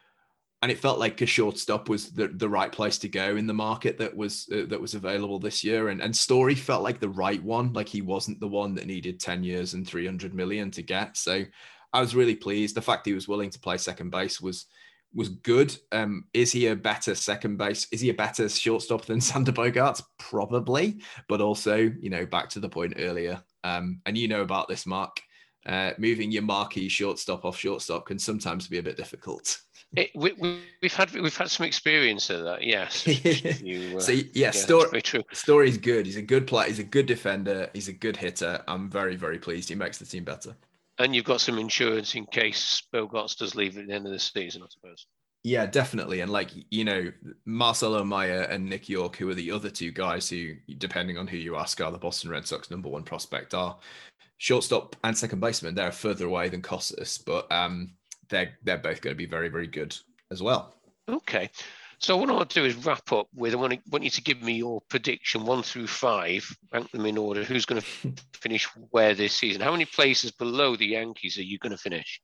and 0.62 0.72
it 0.72 0.80
felt 0.80 0.98
like 0.98 1.22
a 1.22 1.26
shortstop 1.26 1.88
was 1.88 2.12
the, 2.12 2.30
the 2.30 2.50
right 2.50 2.72
place 2.72 2.98
to 3.00 3.10
go 3.10 3.38
in 3.38 3.46
the 3.46 3.54
market 3.54 3.98
that 4.00 4.16
was 4.16 4.50
uh, 4.52 4.66
that 4.70 4.82
was 4.82 4.96
available 4.96 5.40
this 5.40 5.64
year. 5.64 5.90
And 5.90 6.02
and 6.02 6.16
story 6.16 6.56
felt 6.56 6.84
like 6.84 7.00
the 7.00 7.10
right 7.10 7.42
one. 7.44 7.74
Like 7.74 7.88
he 7.88 8.02
wasn't 8.02 8.40
the 8.40 8.48
one 8.48 8.74
that 8.76 8.88
needed 8.88 9.20
10 9.20 9.44
years 9.44 9.74
and 9.74 9.88
300 9.88 10.34
million 10.34 10.72
to 10.72 10.82
get. 10.82 11.18
So 11.18 11.44
i 11.94 12.02
was 12.02 12.16
really 12.16 12.36
pleased. 12.36 12.76
The 12.76 12.82
fact 12.82 13.06
he 13.06 13.14
was 13.14 13.28
willing 13.28 13.52
to 13.52 13.60
play 13.60 13.78
second 13.78 14.10
base 14.10 14.42
was 14.42 14.66
was 15.14 15.30
good. 15.30 15.78
Um 15.92 16.26
is 16.34 16.52
he 16.52 16.68
a 16.68 16.76
better 16.76 17.14
second 17.14 17.58
base 17.58 17.88
is 17.92 18.02
he 18.02 18.10
a 18.10 18.16
better 18.16 18.50
shortstop 18.50 19.06
than 19.06 19.20
Xander 19.20 19.54
Bogaerts 19.54 20.02
probably. 20.18 21.02
But 21.30 21.40
also 21.40 21.76
you 21.76 22.10
know 22.10 22.26
back 22.26 22.50
to 22.50 22.60
the 22.60 22.70
point 22.70 22.96
earlier 22.98 23.44
um 23.64 24.02
and 24.08 24.18
you 24.18 24.28
know 24.28 24.42
about 24.42 24.68
this 24.68 24.88
mark 24.88 25.22
uh, 25.68 25.92
moving 25.98 26.32
your 26.32 26.44
marquee 26.44 26.90
shortstop 26.90 27.46
off 27.46 27.58
shortstop 27.58 28.06
can 28.06 28.18
sometimes 28.18 28.68
be 28.68 28.78
a 28.78 28.84
bit 28.84 28.98
difficult 28.98 29.60
it, 29.96 30.12
we, 30.16 30.62
have 30.84 30.94
had 30.94 31.14
we've 31.14 31.36
had 31.36 31.50
some 31.50 31.66
experience 31.66 32.30
of 32.30 32.44
that. 32.44 32.64
Yes. 32.64 33.08
You, 33.68 33.98
uh, 33.98 34.00
so 34.00 34.12
yeah, 34.12 34.24
yeah 34.34 34.52
story 34.52 35.02
true. 35.02 35.24
Story's 35.32 35.78
good. 35.78 36.06
He's 36.06 36.18
a 36.18 36.22
good 36.22 36.48
player. 36.48 36.68
He's 36.68 36.80
a 36.80 36.84
good 36.84 37.06
defender. 37.06 37.70
He's 37.74 37.88
a 37.88 37.94
good 37.94 38.18
hitter. 38.18 38.64
I'm 38.68 38.90
very 38.90 39.16
very 39.16 39.40
pleased. 39.40 39.70
He 39.70 39.76
makes 39.76 39.98
the 39.98 40.06
team 40.06 40.24
better. 40.24 40.56
And 41.00 41.16
you've 41.16 41.26
got 41.26 41.42
some 41.42 41.58
insurance 41.58 42.16
in 42.16 42.26
case 42.26 42.82
Bogaerts 42.94 43.38
does 43.38 43.56
leave 43.56 43.78
at 43.78 43.88
the 43.88 43.94
end 43.94 44.06
of 44.06 44.12
the 44.12 44.20
season, 44.20 44.64
I 44.64 44.68
suppose. 44.70 45.06
Yeah, 45.44 45.66
definitely. 45.68 46.22
And 46.22 46.32
like 46.32 46.50
you 46.70 46.84
know, 46.84 47.12
Marcelo 47.46 48.04
Meyer 48.04 48.42
and 48.42 48.66
Nick 48.66 48.90
Yorke, 48.90 49.16
who 49.16 49.30
are 49.30 49.36
the 49.36 49.52
other 49.52 49.70
two 49.70 49.92
guys 49.92 50.30
who, 50.30 50.54
depending 50.78 51.18
on 51.18 51.28
who 51.28 51.38
you 51.38 51.56
ask, 51.56 51.80
are 51.82 51.92
the 51.92 51.98
Boston 51.98 52.30
Red 52.30 52.46
Sox 52.46 52.70
number 52.70 52.90
one 52.90 53.04
prospect, 53.04 53.54
are 53.54 53.78
shortstop 54.38 54.96
and 55.04 55.18
second 55.18 55.40
baseman. 55.40 55.76
They're 55.76 55.92
further 55.92 56.26
away 56.26 56.50
than 56.50 56.62
Casas, 56.62 57.18
but 57.18 57.52
um, 57.52 57.94
they're 58.30 58.58
they're 58.64 58.78
both 58.78 59.02
going 59.02 59.14
to 59.14 59.18
be 59.18 59.26
very 59.26 59.50
very 59.50 59.68
good 59.68 59.96
as 60.32 60.42
well. 60.42 60.74
Okay. 61.10 61.50
So 62.00 62.16
what 62.16 62.30
I'll 62.30 62.46
do 62.46 62.64
is 62.64 62.76
wrap 62.76 63.12
up 63.12 63.28
with 63.34 63.54
I 63.54 63.58
want, 63.58 63.74
to, 63.74 63.80
want 63.90 64.04
you 64.04 64.12
to 64.12 64.22
give 64.22 64.42
me 64.44 64.54
your 64.54 64.82
prediction 64.82 65.46
one 65.46 65.64
through 65.64 65.88
five, 65.88 66.48
rank 66.72 66.92
them 66.92 67.08
in 67.08 67.18
order. 67.18 67.44
Who's 67.44 67.66
going 67.66 67.82
to 68.04 68.14
finish 68.34 68.66
where 68.92 69.16
this 69.16 69.34
season? 69.34 69.62
How 69.62 69.72
many 69.72 69.86
places 69.86 70.32
below 70.32 70.76
the 70.76 70.86
Yankees 70.86 71.38
are 71.38 71.44
you 71.44 71.58
going 71.58 71.72
to 71.72 71.78
finish? 71.78 72.22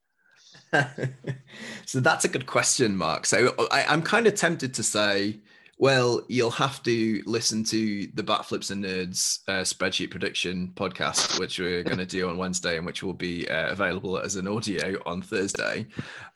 so 1.86 2.00
that's 2.00 2.26
a 2.26 2.28
good 2.30 2.46
question, 2.46 2.96
Mark. 2.96 3.26
So 3.26 3.56
I, 3.72 3.86
I'm 3.86 4.04
kind 4.04 4.28
of 4.28 4.36
tempted 4.36 4.76
to 4.76 4.84
say 4.84 5.40
well, 5.78 6.22
you'll 6.28 6.52
have 6.52 6.84
to 6.84 7.22
listen 7.26 7.64
to 7.66 8.08
the 8.14 8.24
Bat 8.24 8.46
Flips 8.46 8.70
and 8.70 8.86
Nerds 8.86 9.40
uh, 9.48 9.62
spreadsheet 9.62 10.12
prediction 10.12 10.72
podcast, 10.76 11.40
which 11.40 11.60
we're 11.60 11.84
going 11.84 11.98
to 11.98 12.06
do 12.06 12.30
on 12.30 12.38
Wednesday 12.38 12.78
and 12.78 12.86
which 12.86 13.04
will 13.04 13.14
be 13.14 13.50
uh, 13.50 13.70
available 13.70 14.18
as 14.18 14.36
an 14.36 14.48
audio 14.48 14.98
on 15.06 15.22
Thursday. 15.22 15.88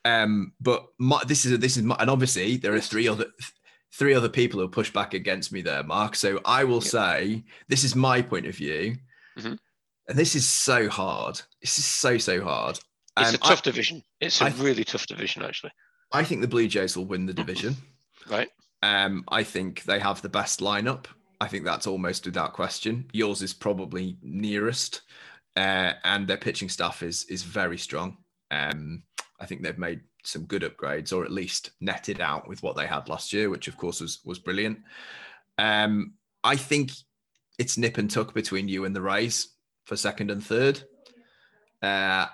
Um, 0.06 0.54
but 0.60 0.88
my, 0.98 1.22
this 1.28 1.46
is 1.46 1.58
this 1.60 1.78
is 1.78 1.84
my, 1.84 1.96
and 2.00 2.10
obviously 2.10 2.58
there 2.58 2.74
are 2.74 2.82
three 2.82 3.08
other 3.08 3.28
three 3.94 4.14
other 4.14 4.30
people 4.30 4.60
who 4.60 4.68
push 4.68 4.92
back 4.92 5.14
against 5.14 5.52
me 5.52 5.62
there, 5.62 5.84
Mark. 5.84 6.16
So 6.16 6.40
I 6.46 6.64
will 6.64 6.82
say 6.82 7.44
this 7.68 7.84
is 7.84 7.96
my 7.96 8.22
point 8.22 8.48
of 8.48 8.56
view, 8.56 8.96
mm-hmm. 9.38 9.54
and 10.08 10.18
this 10.18 10.36
is 10.36 10.48
so 10.48 10.90
hard. 10.90 11.42
This 11.62 11.78
is 11.78 11.86
so 11.86 12.18
so 12.18 12.44
hard. 12.44 12.80
It's 13.20 13.30
um, 13.30 13.36
a 13.36 13.40
tough 13.40 13.60
I, 13.60 13.70
division. 13.70 14.04
It's 14.22 14.42
a 14.42 14.46
I, 14.46 14.50
really 14.58 14.84
tough 14.84 15.08
division, 15.08 15.44
actually. 15.44 15.72
I 16.12 16.24
think 16.24 16.42
the 16.42 16.48
Blue 16.48 16.68
Jays 16.68 16.96
will 16.96 17.06
win 17.06 17.26
the 17.26 17.34
division. 17.34 17.76
Right. 18.30 18.50
Um, 18.84 19.24
I 19.30 19.44
think 19.44 19.84
they 19.84 20.00
have 20.00 20.22
the 20.22 20.30
best 20.30 20.60
lineup. 20.60 21.06
I 21.40 21.48
think 21.48 21.66
that's 21.66 21.88
almost 21.88 22.26
without 22.26 22.54
question. 22.54 23.06
Yours 23.12 23.42
is 23.42 23.54
probably 23.54 24.18
nearest, 24.22 25.02
uh, 25.56 25.94
and 26.04 26.28
their 26.28 26.38
pitching 26.38 26.70
staff 26.70 27.04
is 27.04 27.26
is 27.26 27.44
very 27.44 27.78
strong. 27.78 28.18
Um, 28.52 29.04
I 29.40 29.46
think 29.46 29.62
they've 29.62 29.78
made 29.78 30.02
some 30.24 30.46
good 30.46 30.64
upgrades, 30.64 31.14
or 31.14 31.24
at 31.24 31.32
least 31.32 31.72
netted 31.80 32.22
out 32.22 32.48
with 32.48 32.64
what 32.64 32.76
they 32.76 32.88
had 32.88 33.10
last 33.10 33.34
year, 33.34 33.50
which 33.50 33.68
of 33.68 33.78
course 33.78 34.02
was 34.02 34.20
was 34.26 34.40
brilliant. 34.40 34.80
Um, 35.58 36.14
I 36.44 36.56
think 36.56 36.92
it's 37.60 37.78
nip 37.78 37.98
and 37.98 38.10
tuck 38.10 38.34
between 38.34 38.68
you 38.68 38.86
and 38.86 38.96
the 38.96 39.02
Rays 39.02 39.56
for 39.86 39.96
second 39.96 40.32
and 40.32 40.44
third, 40.44 40.82
uh, 41.82 42.28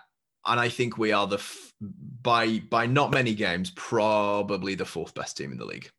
and 0.46 0.60
I 0.60 0.70
think 0.70 0.98
we 0.98 1.12
are 1.12 1.28
the 1.28 1.38
f- 1.38 1.74
by 1.82 2.60
by 2.60 2.86
not 2.86 3.12
many 3.12 3.34
games 3.34 3.72
probably 3.76 4.76
the 4.76 4.86
fourth 4.86 5.14
best 5.14 5.38
team 5.38 5.52
in 5.52 5.58
the 5.58 5.66
league. 5.66 5.90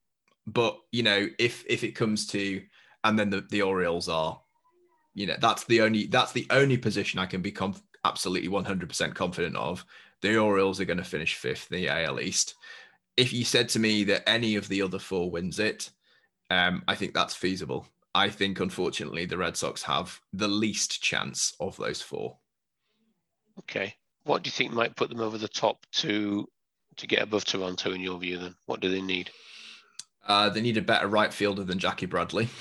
But 0.46 0.78
you 0.92 1.02
know, 1.02 1.28
if 1.38 1.64
if 1.68 1.84
it 1.84 1.92
comes 1.92 2.26
to 2.28 2.62
and 3.04 3.18
then 3.18 3.30
the, 3.30 3.42
the 3.50 3.62
Orioles 3.62 4.08
are, 4.08 4.40
you 5.14 5.26
know, 5.26 5.36
that's 5.38 5.64
the 5.64 5.82
only 5.82 6.06
that's 6.06 6.32
the 6.32 6.46
only 6.50 6.78
position 6.78 7.20
I 7.20 7.26
can 7.26 7.42
be 7.42 7.52
conf- 7.52 7.82
absolutely 8.04 8.48
100% 8.48 9.14
confident 9.14 9.56
of. 9.56 9.84
The 10.22 10.38
Orioles 10.38 10.80
are 10.80 10.86
going 10.86 10.98
to 10.98 11.04
finish 11.04 11.34
fifth 11.34 11.70
in 11.70 11.78
the 11.78 11.88
AL 11.88 12.20
East. 12.20 12.54
If 13.16 13.32
you 13.32 13.44
said 13.44 13.68
to 13.70 13.78
me 13.78 14.04
that 14.04 14.28
any 14.28 14.56
of 14.56 14.68
the 14.68 14.82
other 14.82 14.98
four 14.98 15.30
wins 15.30 15.58
it, 15.58 15.90
um, 16.50 16.82
I 16.88 16.94
think 16.94 17.14
that's 17.14 17.34
feasible. 17.34 17.86
I 18.14 18.28
think, 18.28 18.60
unfortunately, 18.60 19.26
the 19.26 19.38
Red 19.38 19.56
Sox 19.56 19.82
have 19.82 20.20
the 20.32 20.48
least 20.48 21.02
chance 21.02 21.54
of 21.60 21.76
those 21.76 22.00
four. 22.00 22.38
Okay. 23.60 23.94
What 24.24 24.42
do 24.42 24.48
you 24.48 24.52
think 24.52 24.72
might 24.72 24.96
put 24.96 25.10
them 25.10 25.20
over 25.20 25.36
the 25.36 25.48
top 25.48 25.84
to 25.92 26.48
to 26.96 27.06
get 27.06 27.22
above 27.22 27.44
Toronto 27.44 27.92
in 27.92 28.00
your 28.00 28.18
view? 28.18 28.38
Then, 28.38 28.54
what 28.66 28.80
do 28.80 28.88
they 28.88 29.02
need? 29.02 29.30
Uh, 30.26 30.48
they 30.48 30.60
need 30.60 30.76
a 30.76 30.82
better 30.82 31.06
right 31.06 31.32
fielder 31.32 31.64
than 31.64 31.78
Jackie 31.78 32.06
Bradley. 32.06 32.48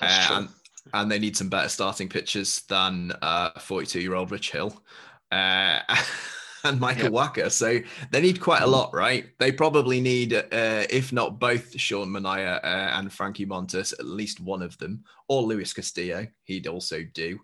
Uh, 0.00 0.28
and, 0.32 0.48
and, 0.94 1.12
they 1.12 1.18
need 1.18 1.36
some 1.36 1.48
better 1.48 1.68
starting 1.68 2.08
pitchers 2.08 2.62
than 2.62 3.12
42 3.60 3.98
uh, 3.98 4.02
year 4.02 4.14
old 4.14 4.32
Rich 4.32 4.50
Hill 4.50 4.82
uh, 5.30 5.78
and 6.64 6.80
Michael 6.80 7.04
yep. 7.04 7.12
Wacha. 7.12 7.52
So 7.52 7.78
they 8.10 8.20
need 8.20 8.40
quite 8.40 8.62
a 8.62 8.66
lot, 8.66 8.92
right? 8.92 9.26
They 9.38 9.52
probably 9.52 10.00
need, 10.00 10.34
uh, 10.34 10.42
if 10.90 11.12
not 11.12 11.38
both 11.38 11.78
Sean 11.78 12.08
Manaea 12.08 12.56
uh, 12.64 12.98
and 12.98 13.12
Frankie 13.12 13.46
Montas, 13.46 13.92
at 13.92 14.04
least 14.04 14.40
one 14.40 14.62
of 14.62 14.76
them, 14.78 15.04
or 15.28 15.42
Luis 15.42 15.72
Castillo. 15.72 16.26
He'd 16.44 16.66
also 16.66 17.02
do. 17.14 17.38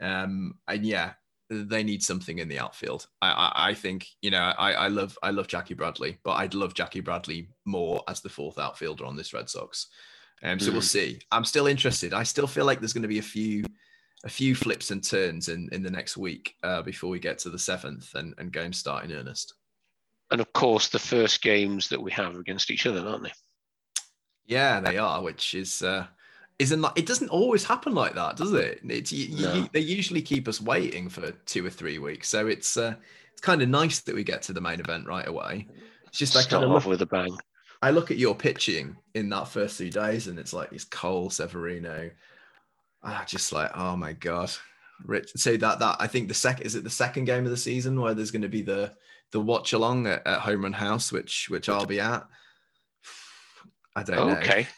Um, 0.00 0.54
and 0.66 0.86
yeah, 0.86 1.12
they 1.50 1.82
need 1.82 2.02
something 2.02 2.38
in 2.38 2.48
the 2.48 2.58
outfield. 2.58 3.06
I, 3.22 3.30
I, 3.30 3.68
I 3.70 3.74
think 3.74 4.06
you 4.20 4.30
know 4.30 4.52
I, 4.58 4.72
I 4.72 4.88
love 4.88 5.18
I 5.22 5.30
love 5.30 5.48
Jackie 5.48 5.74
Bradley, 5.74 6.18
but 6.24 6.32
I'd 6.32 6.54
love 6.54 6.74
Jackie 6.74 7.00
Bradley 7.00 7.48
more 7.64 8.02
as 8.08 8.20
the 8.20 8.28
fourth 8.28 8.58
outfielder 8.58 9.04
on 9.04 9.16
this 9.16 9.32
Red 9.32 9.48
Sox. 9.48 9.88
Um, 10.42 10.58
so 10.58 10.66
mm-hmm. 10.66 10.74
we'll 10.74 10.82
see. 10.82 11.20
I'm 11.32 11.44
still 11.44 11.66
interested. 11.66 12.14
I 12.14 12.22
still 12.22 12.46
feel 12.46 12.64
like 12.64 12.80
there's 12.80 12.92
going 12.92 13.02
to 13.02 13.08
be 13.08 13.18
a 13.18 13.22
few 13.22 13.64
a 14.24 14.28
few 14.28 14.54
flips 14.54 14.90
and 14.90 15.02
turns 15.02 15.48
in 15.48 15.68
in 15.72 15.82
the 15.82 15.90
next 15.90 16.16
week 16.16 16.54
uh, 16.62 16.82
before 16.82 17.10
we 17.10 17.18
get 17.18 17.38
to 17.40 17.50
the 17.50 17.58
seventh 17.58 18.14
and 18.14 18.34
and 18.38 18.52
games 18.52 18.78
start 18.78 19.04
in 19.04 19.12
earnest. 19.12 19.54
And 20.30 20.40
of 20.40 20.52
course, 20.52 20.88
the 20.88 20.98
first 20.98 21.42
games 21.42 21.88
that 21.88 22.02
we 22.02 22.12
have 22.12 22.36
against 22.36 22.70
each 22.70 22.86
other, 22.86 23.06
aren't 23.06 23.24
they? 23.24 23.32
Yeah, 24.44 24.80
they 24.80 24.98
are, 24.98 25.22
which 25.22 25.54
is 25.54 25.82
uh, 25.82 26.06
isn't 26.58 26.84
it 26.96 27.06
doesn't 27.06 27.28
always 27.28 27.64
happen 27.64 27.94
like 27.94 28.14
that, 28.14 28.36
does 28.36 28.52
it? 28.52 28.80
It's 28.84 29.12
you, 29.12 29.36
no. 29.36 29.54
you, 29.54 29.68
they 29.72 29.80
usually 29.80 30.22
keep 30.22 30.48
us 30.48 30.60
waiting 30.60 31.08
for 31.08 31.30
two 31.46 31.64
or 31.64 31.70
three 31.70 31.98
weeks, 31.98 32.28
so 32.28 32.48
it's 32.48 32.76
uh, 32.76 32.94
it's 33.32 33.40
kind 33.40 33.62
of 33.62 33.68
nice 33.68 34.00
that 34.00 34.14
we 34.14 34.24
get 34.24 34.42
to 34.42 34.52
the 34.52 34.60
main 34.60 34.80
event 34.80 35.06
right 35.06 35.26
away. 35.26 35.68
It's 36.08 36.18
just 36.18 36.34
like 36.34 36.46
start 36.46 36.64
off 36.64 36.86
with 36.86 37.02
a 37.02 37.06
bang. 37.06 37.36
I 37.80 37.90
look 37.90 38.10
at 38.10 38.18
your 38.18 38.34
pitching 38.34 38.96
in 39.14 39.28
that 39.28 39.46
first 39.46 39.78
two 39.78 39.90
days, 39.90 40.26
and 40.26 40.38
it's 40.38 40.52
like 40.52 40.72
it's 40.72 40.84
Cole 40.84 41.30
Severino. 41.30 42.10
I 43.04 43.24
just 43.24 43.52
like, 43.52 43.70
oh 43.76 43.96
my 43.96 44.12
god, 44.14 44.50
Rich. 45.04 45.30
So 45.36 45.56
that 45.56 45.78
that 45.78 45.96
I 46.00 46.08
think 46.08 46.26
the 46.26 46.34
second 46.34 46.66
is 46.66 46.74
it 46.74 46.82
the 46.82 46.90
second 46.90 47.26
game 47.26 47.44
of 47.44 47.50
the 47.50 47.56
season 47.56 48.00
where 48.00 48.14
there's 48.14 48.32
going 48.32 48.42
to 48.42 48.48
be 48.48 48.62
the 48.62 48.92
the 49.30 49.40
watch 49.40 49.74
along 49.74 50.08
at, 50.08 50.26
at 50.26 50.40
Home 50.40 50.62
Run 50.62 50.72
House, 50.72 51.12
which 51.12 51.48
which 51.50 51.68
I'll 51.68 51.86
be 51.86 52.00
at. 52.00 52.26
I 53.94 54.02
don't 54.02 54.18
okay. 54.18 54.32
know. 54.32 54.38
Okay. 54.40 54.68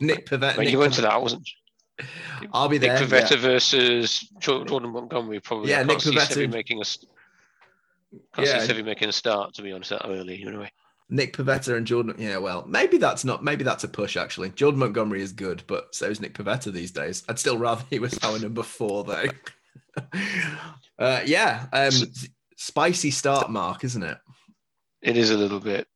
Nick 0.00 0.26
Pivetta. 0.26 0.58
Nick 0.58 0.70
you 0.70 0.78
went 0.78 0.94
to 0.94 1.02
that, 1.02 1.20
wasn't 1.20 1.48
you? 1.48 2.06
I'll 2.52 2.68
be 2.68 2.78
there. 2.78 2.98
Nick 2.98 3.08
Pivetta 3.08 3.32
yeah. 3.32 3.36
versus 3.36 4.28
Jordan 4.40 4.90
Montgomery. 4.90 5.40
Probably. 5.40 5.70
Yeah, 5.70 5.82
Nick 5.82 5.98
Pivetta 5.98 6.50
making 6.50 6.80
a. 6.80 6.84
Can't 8.34 8.46
yeah. 8.48 8.60
see 8.60 8.82
making 8.82 9.08
a 9.08 9.12
start. 9.12 9.54
To 9.54 9.62
be 9.62 9.72
honest, 9.72 9.90
that 9.90 10.06
early 10.06 10.42
anyway. 10.46 10.70
Nick 11.10 11.36
Pivetta 11.36 11.76
and 11.76 11.86
Jordan. 11.86 12.14
Yeah, 12.18 12.38
well, 12.38 12.64
maybe 12.66 12.96
that's 12.96 13.24
not. 13.24 13.44
Maybe 13.44 13.64
that's 13.64 13.84
a 13.84 13.88
push. 13.88 14.16
Actually, 14.16 14.50
Jordan 14.50 14.80
Montgomery 14.80 15.22
is 15.22 15.32
good, 15.32 15.62
but 15.66 15.94
so 15.94 16.06
is 16.06 16.20
Nick 16.20 16.34
Pivetta 16.34 16.72
these 16.72 16.90
days. 16.90 17.22
I'd 17.28 17.38
still 17.38 17.58
rather 17.58 17.84
he 17.90 17.98
was 17.98 18.18
our 18.18 18.38
number 18.38 18.62
four 18.62 19.04
though. 19.04 19.26
uh, 20.98 21.20
yeah, 21.24 21.66
um, 21.72 21.92
spicy 22.56 23.10
start, 23.10 23.50
Mark, 23.50 23.84
isn't 23.84 24.02
it? 24.02 24.18
It 25.02 25.16
is 25.16 25.30
a 25.30 25.36
little 25.36 25.60
bit. 25.60 25.86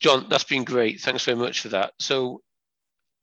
John, 0.00 0.26
that's 0.28 0.44
been 0.44 0.64
great. 0.64 1.00
Thanks 1.00 1.24
very 1.24 1.36
much 1.36 1.60
for 1.60 1.68
that. 1.68 1.92
So 1.98 2.40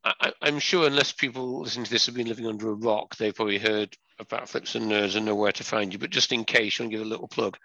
I, 0.04 0.34
am 0.42 0.60
sure 0.60 0.88
unless 0.88 1.12
people 1.12 1.62
listening 1.62 1.86
to 1.86 1.92
this 1.92 2.08
have 2.08 2.16
been 2.16 2.28
living 2.28 2.48
under 2.48 2.70
a 2.70 2.74
rock, 2.74 3.16
they've 3.16 3.36
probably 3.36 3.60
heard 3.60 3.96
about 4.20 4.50
Flips 4.50 4.76
and 4.76 4.92
Nerds 4.92 5.16
and 5.16 5.26
know 5.26 5.36
where 5.36 5.52
to 5.52 5.64
find 5.64 5.94
you. 5.94 6.00
But 6.00 6.10
just 6.10 6.32
in 6.32 6.44
case, 6.44 6.80
you 6.80 6.84
want 6.84 6.92
to 6.92 6.98
give 6.98 7.06
a 7.06 7.10
little 7.10 7.28
plug. 7.28 7.58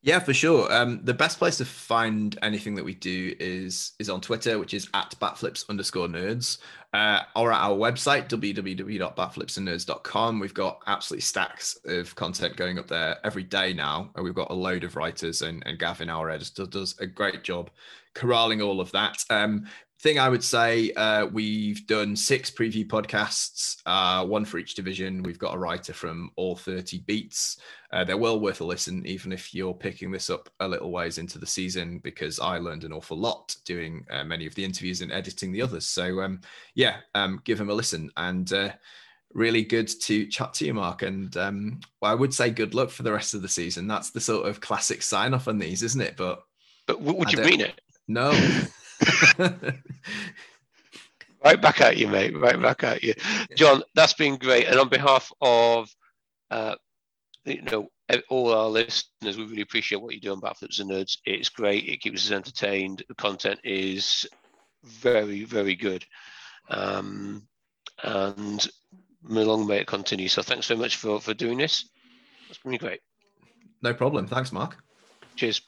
Yeah, 0.00 0.20
for 0.20 0.32
sure. 0.32 0.72
Um, 0.72 1.00
the 1.02 1.12
best 1.12 1.38
place 1.38 1.56
to 1.56 1.64
find 1.64 2.38
anything 2.40 2.76
that 2.76 2.84
we 2.84 2.94
do 2.94 3.34
is 3.40 3.94
is 3.98 4.08
on 4.08 4.20
Twitter, 4.20 4.56
which 4.56 4.72
is 4.72 4.88
at 4.94 5.16
batflips 5.20 5.68
underscore 5.68 6.06
nerds, 6.06 6.58
uh, 6.94 7.22
or 7.34 7.52
at 7.52 7.60
our 7.60 7.76
website, 7.76 8.28
www.batflipsandnerds.com. 8.28 10.38
We've 10.38 10.54
got 10.54 10.82
absolutely 10.86 11.22
stacks 11.22 11.76
of 11.84 12.14
content 12.14 12.54
going 12.54 12.78
up 12.78 12.86
there 12.86 13.16
every 13.24 13.42
day 13.42 13.72
now. 13.72 14.10
And 14.14 14.24
we've 14.24 14.34
got 14.34 14.52
a 14.52 14.54
load 14.54 14.84
of 14.84 14.94
writers, 14.94 15.42
and, 15.42 15.64
and 15.66 15.80
Gavin, 15.80 16.10
our 16.10 16.30
editor, 16.30 16.66
does 16.66 16.94
a 17.00 17.06
great 17.06 17.42
job 17.42 17.68
corralling 18.14 18.62
all 18.62 18.80
of 18.80 18.92
that. 18.92 19.24
Um, 19.30 19.66
thing 20.00 20.18
I 20.18 20.28
would 20.28 20.44
say, 20.44 20.92
uh, 20.92 21.26
we've 21.26 21.84
done 21.86 22.14
six 22.14 22.50
preview 22.50 22.86
podcasts, 22.86 23.82
uh, 23.84 24.24
one 24.24 24.44
for 24.44 24.58
each 24.58 24.74
division. 24.74 25.24
We've 25.24 25.38
got 25.38 25.54
a 25.54 25.58
writer 25.58 25.92
from 25.92 26.30
all 26.36 26.54
30 26.54 27.00
beats. 27.00 27.58
Uh, 27.92 28.04
they're 28.04 28.16
well 28.16 28.38
worth 28.38 28.60
a 28.60 28.64
listen, 28.64 29.04
even 29.06 29.32
if 29.32 29.52
you're 29.52 29.74
picking 29.74 30.12
this 30.12 30.30
up 30.30 30.48
a 30.60 30.68
little 30.68 30.92
ways 30.92 31.18
into 31.18 31.38
the 31.38 31.46
season, 31.46 31.98
because 31.98 32.38
I 32.38 32.58
learned 32.58 32.84
an 32.84 32.92
awful 32.92 33.18
lot 33.18 33.56
doing 33.64 34.06
uh, 34.10 34.22
many 34.22 34.46
of 34.46 34.54
the 34.54 34.64
interviews 34.64 35.00
and 35.00 35.10
editing 35.10 35.50
the 35.50 35.62
others. 35.62 35.86
So, 35.86 36.20
um, 36.20 36.42
yeah, 36.74 36.98
um, 37.16 37.40
give 37.44 37.58
them 37.58 37.70
a 37.70 37.74
listen. 37.74 38.12
And 38.16 38.52
uh, 38.52 38.70
really 39.32 39.64
good 39.64 39.88
to 40.02 40.26
chat 40.26 40.54
to 40.54 40.66
you, 40.66 40.74
Mark. 40.74 41.02
And 41.02 41.36
um, 41.36 41.80
well, 42.00 42.12
I 42.12 42.14
would 42.14 42.32
say 42.32 42.50
good 42.50 42.74
luck 42.74 42.90
for 42.90 43.02
the 43.02 43.12
rest 43.12 43.34
of 43.34 43.42
the 43.42 43.48
season. 43.48 43.88
That's 43.88 44.10
the 44.10 44.20
sort 44.20 44.46
of 44.46 44.60
classic 44.60 45.02
sign 45.02 45.34
off 45.34 45.48
on 45.48 45.58
these, 45.58 45.82
isn't 45.82 46.00
it? 46.00 46.16
But, 46.16 46.44
but 46.86 47.00
would 47.00 47.32
you 47.32 47.42
mean 47.42 47.62
it? 47.62 47.80
No. 48.06 48.30
right 51.44 51.60
back 51.60 51.80
at 51.80 51.96
you, 51.96 52.08
mate. 52.08 52.36
Right 52.36 52.60
back 52.60 52.84
at 52.84 53.02
you, 53.02 53.14
John. 53.56 53.82
That's 53.94 54.14
been 54.14 54.36
great. 54.36 54.66
And 54.66 54.78
on 54.78 54.88
behalf 54.88 55.30
of, 55.40 55.88
uh, 56.50 56.74
you 57.44 57.62
know, 57.62 57.88
all 58.28 58.52
our 58.52 58.68
listeners, 58.68 59.36
we 59.36 59.44
really 59.44 59.62
appreciate 59.62 60.00
what 60.00 60.14
you 60.14 60.20
do 60.20 60.32
on 60.32 60.40
Batflips 60.40 60.80
and 60.80 60.90
Nerds. 60.90 61.18
It's 61.24 61.48
great. 61.48 61.88
It 61.88 62.00
keeps 62.00 62.26
us 62.26 62.32
entertained. 62.32 63.02
The 63.08 63.14
content 63.14 63.60
is 63.64 64.26
very, 64.84 65.44
very 65.44 65.74
good. 65.74 66.04
Um, 66.70 67.46
and 68.02 68.68
long 69.24 69.66
may 69.66 69.78
it 69.78 69.86
continue. 69.86 70.28
So 70.28 70.42
thanks 70.42 70.66
very 70.66 70.80
much 70.80 70.96
for 70.96 71.20
for 71.20 71.34
doing 71.34 71.58
this. 71.58 71.88
That's 72.48 72.58
been 72.58 72.76
great. 72.76 73.00
No 73.82 73.94
problem. 73.94 74.26
Thanks, 74.26 74.52
Mark. 74.52 74.76
Cheers. 75.36 75.62